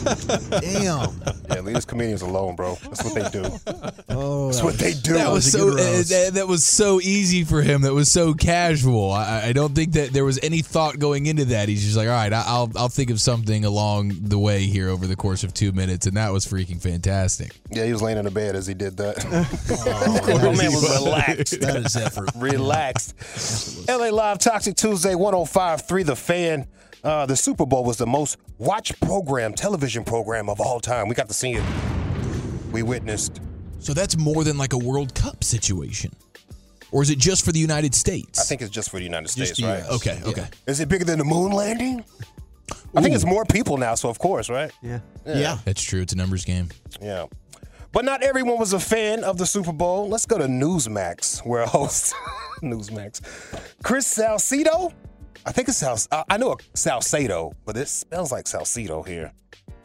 [0.04, 1.22] Damn.
[1.50, 2.76] Yeah, leave these comedians alone, bro.
[2.84, 3.44] That's what they do.
[4.16, 5.14] Oh, That's that what they was- do.
[5.14, 7.82] That was a so uh, that, that was so easy for him.
[7.82, 9.12] That was so casual.
[9.12, 11.68] I, I don't think that there was any thought going into that.
[11.68, 14.90] He's just like, all right, I- I'll I'll think of something along the way here
[14.90, 17.56] over the course of two minutes, and that was freaking fantastic.
[17.72, 19.26] Yeah, he was laying in the bed as he did that.
[19.26, 21.60] Oh, My man was relaxed.
[21.62, 22.30] That is effort.
[22.36, 23.16] relaxed.
[23.90, 26.68] LA Live Toxic Tuesday 1053 The Fan.
[27.04, 31.08] Uh, the Super Bowl was the most watched program, television program of all time.
[31.10, 31.64] We got to see it.
[32.72, 33.42] We witnessed.
[33.80, 36.12] So that's more than like a World Cup situation,
[36.92, 38.40] or is it just for the United States?
[38.40, 39.84] I think it's just for the United States, Just the right?
[39.84, 39.92] US.
[39.92, 40.48] Okay, okay.
[40.68, 42.06] Is it bigger than the moon landing?
[42.96, 44.72] I think it's more people now, so of course, right?
[44.82, 45.00] Yeah.
[45.26, 45.58] Yeah.
[45.66, 46.02] That's true.
[46.02, 46.70] It's a numbers game.
[47.02, 47.26] Yeah.
[47.92, 50.08] But not everyone was a fan of the Super Bowl.
[50.08, 52.16] Let's go to Newsmax, where a host,
[52.64, 53.22] Newsmax,
[53.84, 54.94] Chris Salcedo.
[55.46, 55.98] I think it's Sal.
[56.12, 59.32] I I know a Salcedo, but it smells like Salcedo here,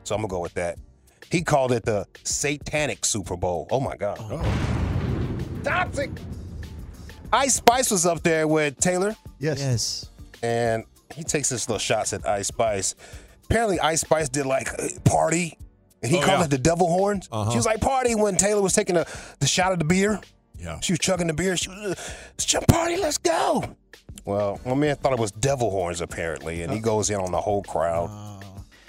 [0.04, 0.78] so I'm gonna go with that.
[1.30, 3.66] He called it the Satanic Super Bowl.
[3.70, 4.18] Oh my God.
[5.64, 6.10] Toxic.
[7.32, 9.14] Ice Spice was up there with Taylor.
[9.38, 9.58] Yes.
[9.58, 10.10] Yes.
[10.42, 10.84] And
[11.14, 12.94] he takes his little shots at Ice Spice.
[13.44, 15.58] Apparently, Ice Spice did like a party,
[16.02, 16.44] and he Oh, called yeah.
[16.44, 17.28] it the devil horns.
[17.32, 17.50] Uh-huh.
[17.50, 19.06] She was like party when Taylor was taking the,
[19.40, 20.20] the shot of the beer.
[20.58, 20.80] Yeah.
[20.80, 21.56] She was chugging the beer.
[21.56, 21.96] She was,
[22.34, 23.76] it's just party, let's go.
[24.24, 26.82] Well, my man thought it was devil horns apparently, and he uh.
[26.82, 28.08] goes in on the whole crowd.
[28.10, 28.37] Ah.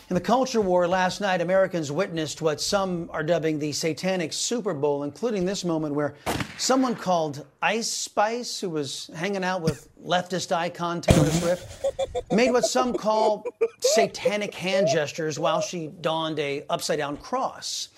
[0.10, 4.74] In the culture war last night, Americans witnessed what some are dubbing the satanic Super
[4.74, 6.16] Bowl, including this moment where
[6.57, 11.86] someone called Ice Spice, who was hanging out with leftist icon Taylor Swift,
[12.32, 13.45] made what some call
[13.82, 17.89] satanic hand gestures while she donned a upside down cross.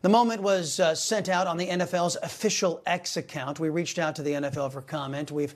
[0.00, 3.60] The moment was uh, sent out on the NFL's official X account.
[3.60, 5.30] We reached out to the NFL for comment.
[5.30, 5.54] We've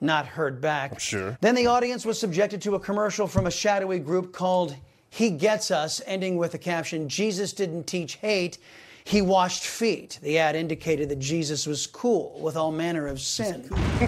[0.00, 0.98] not heard back.
[0.98, 1.38] Sure.
[1.40, 4.74] Then the audience was subjected to a commercial from a shadowy group called
[5.10, 8.58] He Gets Us, ending with the caption Jesus didn't teach hate,
[9.02, 10.20] he washed feet.
[10.22, 13.62] The ad indicated that Jesus was cool with all manner of sin.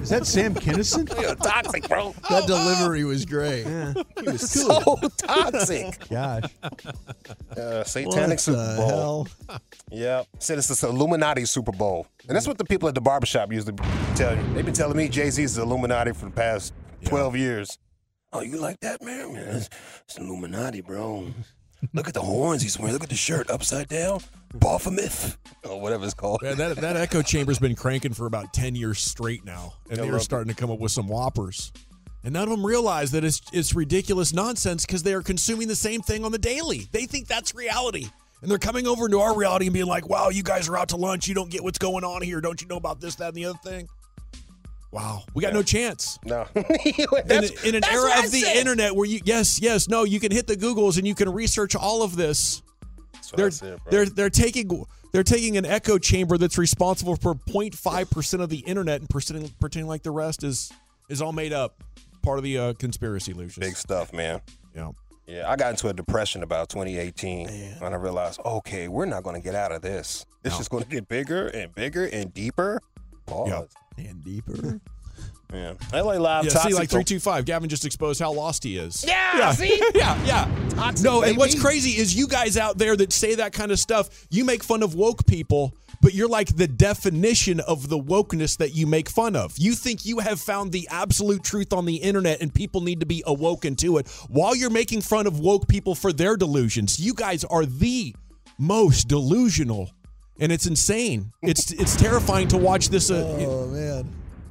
[0.00, 1.08] Is that Sam Kinison?
[1.20, 2.14] You're toxic, bro.
[2.30, 3.64] That delivery was great.
[3.64, 3.92] Yeah.
[4.18, 4.96] He was So cool.
[5.18, 6.08] toxic.
[6.08, 6.44] Gosh.
[7.56, 9.26] Uh, satanic What Super the Bowl.
[9.48, 9.60] hell?
[9.90, 10.22] Yeah.
[10.38, 12.06] Said it's this Illuminati Super Bowl.
[12.26, 13.76] And that's what the people at the barbershop usually
[14.16, 14.42] tell you.
[14.54, 16.72] They've been telling me Jay Z is the Illuminati for the past
[17.04, 17.78] 12 years.
[18.32, 19.32] Oh, you like that, man?
[19.32, 19.70] man it's,
[20.04, 21.32] it's Illuminati, bro.
[21.94, 22.92] Look at the horns he's wearing.
[22.92, 24.20] Look at the shirt upside down.
[24.54, 25.36] Baphomet.
[25.64, 26.42] Or whatever it's called.
[26.42, 30.08] Man, that that echo chamber's been cranking for about ten years straight now, and they
[30.08, 31.72] are starting to come up with some whoppers.
[32.24, 35.76] And none of them realize that it's it's ridiculous nonsense because they are consuming the
[35.76, 36.88] same thing on the daily.
[36.90, 38.08] They think that's reality.
[38.42, 40.90] And they're coming over into our reality and being like, wow, you guys are out
[40.90, 41.26] to lunch.
[41.26, 42.40] You don't get what's going on here.
[42.40, 43.88] Don't you know about this, that, and the other thing?
[44.90, 45.22] Wow.
[45.34, 46.18] We got no chance.
[46.24, 46.46] No.
[46.54, 46.64] in,
[47.64, 48.56] in an era of the said.
[48.56, 51.76] internet where you, yes, yes, no, you can hit the Googles and you can research
[51.76, 52.62] all of this.
[53.36, 54.84] They're, said, they're, they're taking.
[55.10, 59.50] They're taking an echo chamber that's responsible for 0.5 percent of the internet and pretending,
[59.58, 60.70] pretending like the rest is
[61.08, 61.82] is all made up,
[62.22, 63.56] part of the uh, conspiracy, Lucius.
[63.56, 64.40] Big stuff, man.
[64.74, 64.90] Yeah.
[65.26, 69.36] Yeah, I got into a depression about 2018 and I realized, okay, we're not going
[69.36, 70.24] to get out of this.
[70.42, 72.80] It's just going to get bigger and bigger and deeper.
[73.28, 73.68] Pause.
[73.96, 74.80] And deeper.
[75.52, 75.74] Yeah.
[75.92, 77.46] LA Live Yeah, see, like three two five.
[77.46, 79.02] Gavin just exposed how lost he is.
[79.06, 79.80] Yeah, yeah, see?
[79.94, 80.68] yeah, yeah.
[80.74, 83.78] Toxic, no, and what's crazy is you guys out there that say that kind of
[83.78, 84.26] stuff.
[84.30, 88.74] You make fun of woke people, but you're like the definition of the wokeness that
[88.74, 89.56] you make fun of.
[89.56, 93.06] You think you have found the absolute truth on the internet, and people need to
[93.06, 94.08] be awoken to it.
[94.28, 98.14] While you're making fun of woke people for their delusions, you guys are the
[98.58, 99.90] most delusional,
[100.38, 101.32] and it's insane.
[101.42, 103.10] It's it's terrifying to watch this.
[103.10, 104.04] Uh, Oh man.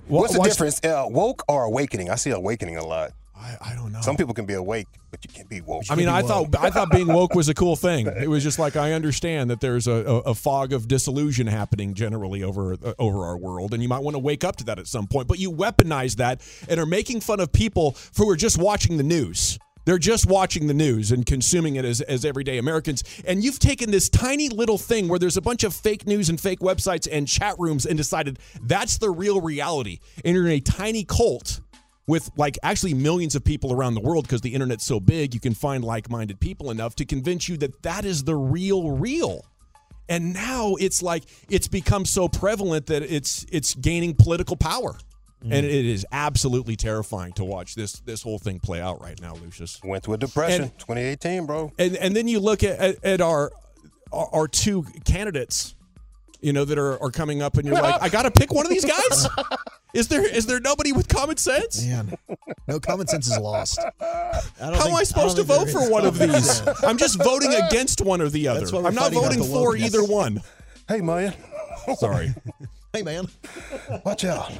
[0.07, 0.83] wa- What's the watch- difference?
[0.83, 2.09] Uh, woke or awakening?
[2.09, 3.11] I see awakening a lot.
[3.39, 4.01] I, I don't know.
[4.01, 5.83] Some people can be awake, but you can't be woke.
[5.91, 8.07] I mean, I thought I thought being woke was a cool thing.
[8.17, 11.93] It was just like I understand that there's a, a, a fog of disillusion happening
[11.93, 14.79] generally over uh, over our world, and you might want to wake up to that
[14.79, 15.27] at some point.
[15.27, 19.03] But you weaponize that and are making fun of people who are just watching the
[19.03, 19.59] news.
[19.88, 23.05] They're just watching the news and consuming it as, as everyday Americans.
[23.25, 26.38] And you've taken this tiny little thing where there's a bunch of fake news and
[26.38, 29.99] fake websites and chat rooms and decided that's the real reality.
[30.25, 31.61] And you're in a tiny cult
[32.05, 35.39] with like actually millions of people around the world because the internet's so big you
[35.39, 39.45] can find like-minded people enough to convince you that that is the real real
[40.09, 44.97] and now it's like it's become so prevalent that it's it's gaining political power
[45.41, 45.63] and mm.
[45.63, 49.79] it is absolutely terrifying to watch this this whole thing play out right now lucius
[49.83, 51.71] Went through a depression, And- 2018, bro.
[51.77, 53.51] and and then you look at, at, at our,
[54.11, 55.75] our our two candidates
[56.41, 58.71] you know that are, are coming up and you're like i gotta pick one of
[58.71, 59.27] these guys
[59.93, 62.15] is there is there nobody with common sense Man.
[62.67, 63.79] No common sense is lost.
[63.99, 66.57] How think- am I supposed I to vote for one of these?
[66.57, 66.83] sense.
[66.83, 68.59] I'm just voting against one or the other.
[68.59, 70.41] That's why we're I'm not voting for either one.
[70.89, 71.33] Hey, man.
[71.97, 72.33] Sorry.
[72.93, 73.27] Hey man.
[74.05, 74.51] Watch out.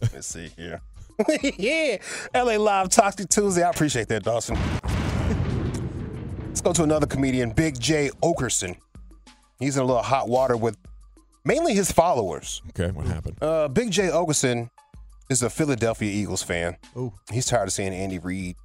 [0.00, 0.80] Let's see here.
[1.56, 1.98] yeah.
[2.34, 3.62] LA Live Toxic Tuesday.
[3.62, 4.58] I appreciate that, Dawson.
[6.48, 8.76] Let's go to another comedian, Big Jay Oakerson.
[9.58, 10.76] He's in a little hot water with
[11.44, 12.62] mainly his followers.
[12.70, 13.42] Okay, what happened?
[13.42, 14.70] Uh, Big Jay Oakerson
[15.30, 16.76] is a Philadelphia Eagles fan.
[16.96, 17.12] Oh.
[17.32, 18.56] He's tired of seeing Andy Reid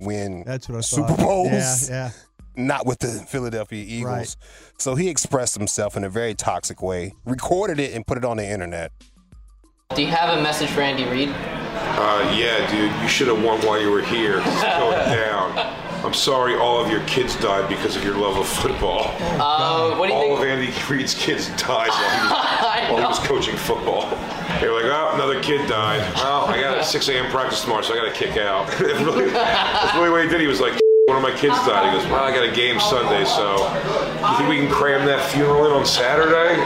[0.00, 1.18] win That's what I Super thought.
[1.18, 1.88] Bowls.
[1.88, 2.10] Yeah, yeah.
[2.56, 4.04] Not with the Philadelphia Eagles.
[4.12, 4.36] Right.
[4.78, 8.36] So he expressed himself in a very toxic way, recorded it, and put it on
[8.36, 8.90] the internet.
[9.94, 11.30] Do you have a message for Andy Reid?
[11.30, 14.38] Uh, yeah, dude, you should have won while you were here.
[14.44, 15.58] It's going down.
[16.04, 19.10] I'm sorry all of your kids died because of your love of football.
[19.40, 20.40] Uh, what do you all think?
[20.40, 22.30] of Andy Reid's kids died while he was,
[22.90, 24.02] while he was coaching football.
[24.60, 26.00] They were like, oh, another kid died.
[26.16, 27.30] Well, I got a 6 a.m.
[27.30, 28.66] practice tomorrow, so I got to kick out.
[28.68, 30.40] that's, really, that's really what he did.
[30.42, 31.90] He was like, one of my kids died.
[31.92, 33.56] He goes, well, I got a game Sunday, so
[34.20, 36.62] you think we can cram that funeral in on Saturday?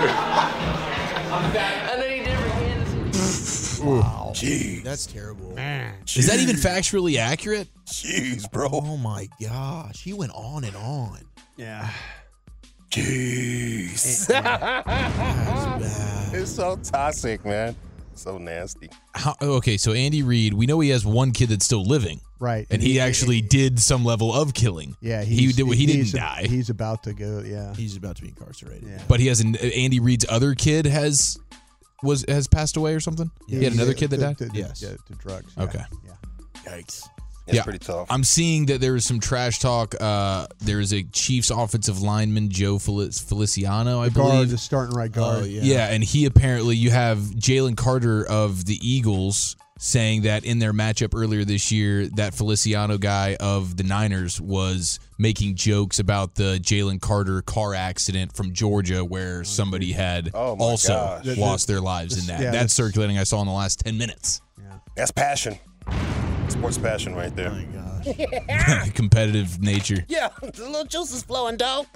[3.83, 4.33] Wow.
[4.35, 4.83] Jeez.
[4.85, 5.53] That's terrible.
[5.55, 5.95] Man.
[6.17, 7.69] Is that even factually accurate?
[7.87, 8.69] Jeez, bro.
[8.73, 10.03] Oh my gosh.
[10.03, 11.19] He went on and on.
[11.57, 11.91] Yeah.
[12.91, 14.29] Jeez.
[16.35, 17.75] it's so toxic, man.
[18.15, 18.91] So nasty.
[19.15, 22.21] How, okay, so Andy Reid, we know he has one kid that's still living.
[22.39, 22.67] Right.
[22.71, 24.97] And he actually did some level of killing.
[25.01, 25.67] Yeah, he did.
[25.67, 27.43] He he's- didn't die, He's about to go.
[27.45, 28.87] Yeah, he's about to be incarcerated.
[28.89, 29.01] Yeah.
[29.09, 31.39] but he has an Andy Reid's other kid has
[32.03, 33.31] was has passed away or something.
[33.49, 34.39] He had another kid that died.
[34.39, 35.53] To, to, yeah, to drugs.
[35.57, 35.63] yeah.
[35.65, 35.83] Okay.
[36.65, 37.09] Yikes.
[37.45, 38.07] It's yeah, pretty tough.
[38.09, 39.97] I'm seeing that there is some trash talk.
[40.01, 44.51] Uh, there is a Chiefs offensive lineman, Joe Felic- Feliciano, I The guard, believe.
[44.51, 45.47] the starting right guard.
[45.47, 45.87] yeah yeah.
[45.89, 51.13] and he apparently you have Jalen Carter of the Eagles saying that in their matchup
[51.13, 57.01] earlier this year, that Feliciano guy of the Niners was making jokes about the Jalen
[57.01, 61.37] Carter car accident from Georgia where somebody had Oh, also gosh.
[61.37, 62.41] lost their lives in that.
[62.41, 63.19] yeah, That's this- circulating.
[63.19, 64.41] I saw in the last ten minutes.
[64.97, 65.59] That's passion.
[66.49, 67.51] Sports passion right there.
[68.95, 70.05] Competitive nature.
[70.09, 71.87] Yeah, the little juice is flowing, dog.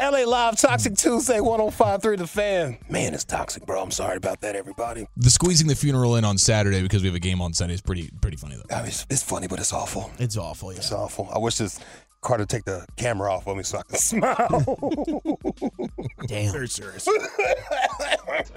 [0.00, 2.78] LA Live, Toxic Tuesday, 1053 The Fan.
[2.88, 3.82] Man, it's toxic, bro.
[3.82, 5.06] I'm sorry about that, everybody.
[5.16, 7.80] The squeezing the funeral in on Saturday because we have a game on Sunday is
[7.80, 8.74] pretty pretty funny though.
[8.74, 10.10] I mean, it's, it's funny, but it's awful.
[10.18, 10.78] It's awful, yeah.
[10.78, 11.28] It's awful.
[11.32, 11.78] I wish this
[12.22, 14.78] Carter take the camera off of me so I can smile.
[16.28, 16.52] Damn.
[16.52, 17.08] Very serious.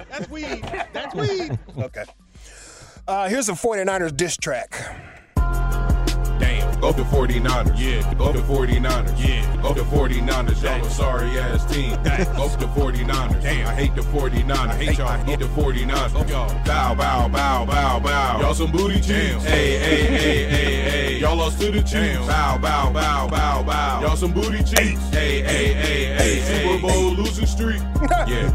[0.10, 0.62] That's weed.
[0.94, 1.58] That's weed.
[1.80, 2.04] okay.
[3.08, 4.72] Uh, here's a 49ers diss track.
[6.40, 7.74] Damn, go to 49ers.
[7.78, 9.14] Yeah, go to 49ers.
[9.18, 10.64] Yeah, go to 49ers.
[10.64, 11.96] Y'all a sorry ass team.
[12.04, 13.42] Go to 49ers.
[13.42, 14.52] Damn, I hate the 49ers.
[14.52, 15.08] I hate y'all.
[15.08, 16.30] I hate the 49ers.
[16.30, 18.40] Y'all bow, bow, bow, bow, bow.
[18.42, 19.44] Y'all some booty cheeks.
[19.44, 21.20] Hey, hey, hey, hey, hey.
[21.20, 22.28] Y'all lost to the Chiefs.
[22.28, 24.02] Bow, bow, bow, bow, bow.
[24.02, 25.00] Y'all some booty cheeks.
[25.10, 26.64] Hey, hey, hey, hey, hey.
[26.64, 27.82] Super Bowl losing streak.
[28.28, 28.50] Yeah.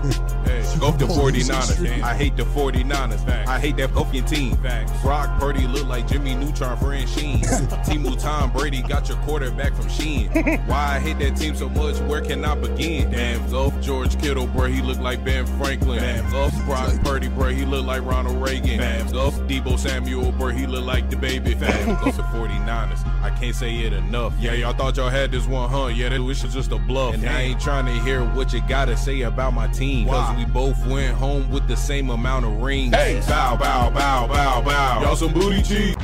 [0.45, 2.03] Hey, go to 49ers.
[2.03, 3.47] I hate the 49ers.
[3.47, 4.57] I hate that fucking team.
[5.03, 7.41] Brock Purdy look like Jimmy Neutron for Shein.
[7.79, 10.29] Temu Tom Brady got your quarterback from Shein.
[10.67, 11.97] Why I hate that team so much?
[12.01, 13.11] Where can I begin?
[13.11, 14.67] Damn, go George Kittle, bro.
[14.67, 16.01] He look like Ben Franklin.
[16.01, 17.49] Damn, go Brock Purdy, bro.
[17.49, 18.79] He look like Ronald Reagan.
[18.79, 20.49] Damn, go Deebo Samuel, bro.
[20.49, 21.55] He look like the baby.
[21.55, 23.07] Damn, to 49ers.
[23.23, 24.35] I can't say it enough.
[24.41, 25.87] Yeah, y'all thought y'all had this one, huh?
[25.87, 27.15] Yeah, that was just a bluff.
[27.15, 30.09] And I ain't trying to hear what you gotta say about my team.
[30.09, 32.95] Cause we both went home with the same amount of rings.
[32.95, 35.03] Hey, bow, bow, bow, bow, bow.
[35.03, 36.03] Y'all some booty cheeks.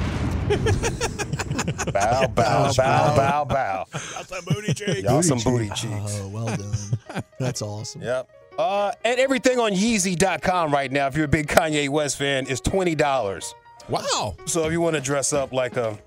[1.93, 3.85] Bow, bow, bow, bow, bow.
[4.25, 5.03] some booty cheeks.
[5.03, 6.19] Y'all some booty cheeks.
[6.21, 7.23] Oh, well done.
[7.39, 8.03] That's awesome.
[8.03, 8.29] Yep.
[8.59, 12.61] Uh, and everything on Yeezy.com right now, if you're a big Kanye West fan, is
[12.61, 13.55] $20.
[13.89, 14.37] Wow.
[14.47, 15.99] So if you want to dress up like a,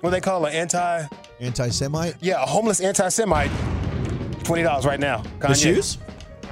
[0.00, 1.04] what they call an anti?
[1.40, 2.16] Anti Semite?
[2.20, 3.50] Yeah, a homeless anti Semite,
[4.42, 5.22] $20 right now.
[5.38, 5.48] Kanye.
[5.48, 5.98] The shoes?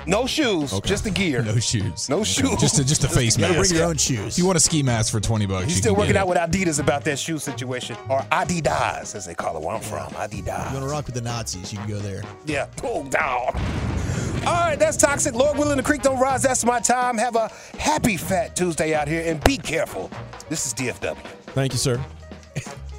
[0.07, 1.43] No shoes, just the gear.
[1.43, 2.09] No shoes.
[2.09, 2.57] No shoes.
[2.61, 3.59] Just a, just a face You mask.
[3.59, 4.35] bring your own shoes.
[4.35, 6.21] If you want a ski mask for twenty bucks, He's you still can working get
[6.23, 6.53] out it.
[6.53, 10.09] with Adidas about that shoe situation, or Adidas, as they call it where I'm from.
[10.13, 10.69] Adidas.
[10.71, 11.73] You want to rock with the Nazis?
[11.73, 12.23] You can go there.
[12.45, 12.67] Yeah.
[12.85, 13.55] Oh, down.
[14.47, 15.35] All right, that's toxic.
[15.35, 16.43] Lord willing, the creek don't rise.
[16.43, 17.19] That's my time.
[17.19, 20.09] Have a happy Fat Tuesday out here, and be careful.
[20.49, 21.17] This is DFW.
[21.49, 22.01] Thank you, sir.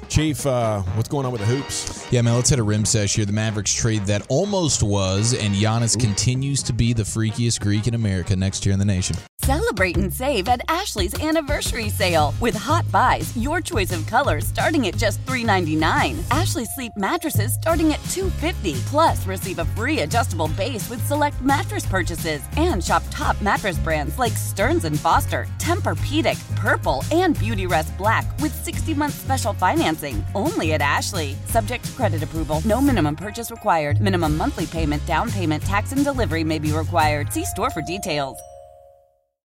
[0.08, 2.10] Chief, uh, what's going on with the hoops?
[2.10, 3.26] Yeah, man, let's hit a rim sesh here.
[3.26, 7.94] The Mavericks trade that almost was, and Giannis continues to be the freakiest Greek in
[7.94, 9.16] America next year in the nation.
[9.42, 14.86] Celebrate and save at Ashley's anniversary sale with hot buys, your choice of colors starting
[14.86, 16.18] at just $3.99.
[16.30, 18.80] Ashley Sleep mattresses starting at $2.50.
[18.86, 24.18] Plus, receive a free adjustable base with select mattress purchases and shop top mattress brands
[24.18, 29.97] like Stearns and Foster, Tempur-Pedic, Purple, and Beauty Rest Black with 60-month special financing.
[30.34, 31.36] Only at Ashley.
[31.46, 32.62] Subject to credit approval.
[32.64, 34.00] No minimum purchase required.
[34.00, 37.32] Minimum monthly payment, down payment, tax, and delivery may be required.
[37.32, 38.38] See store for details.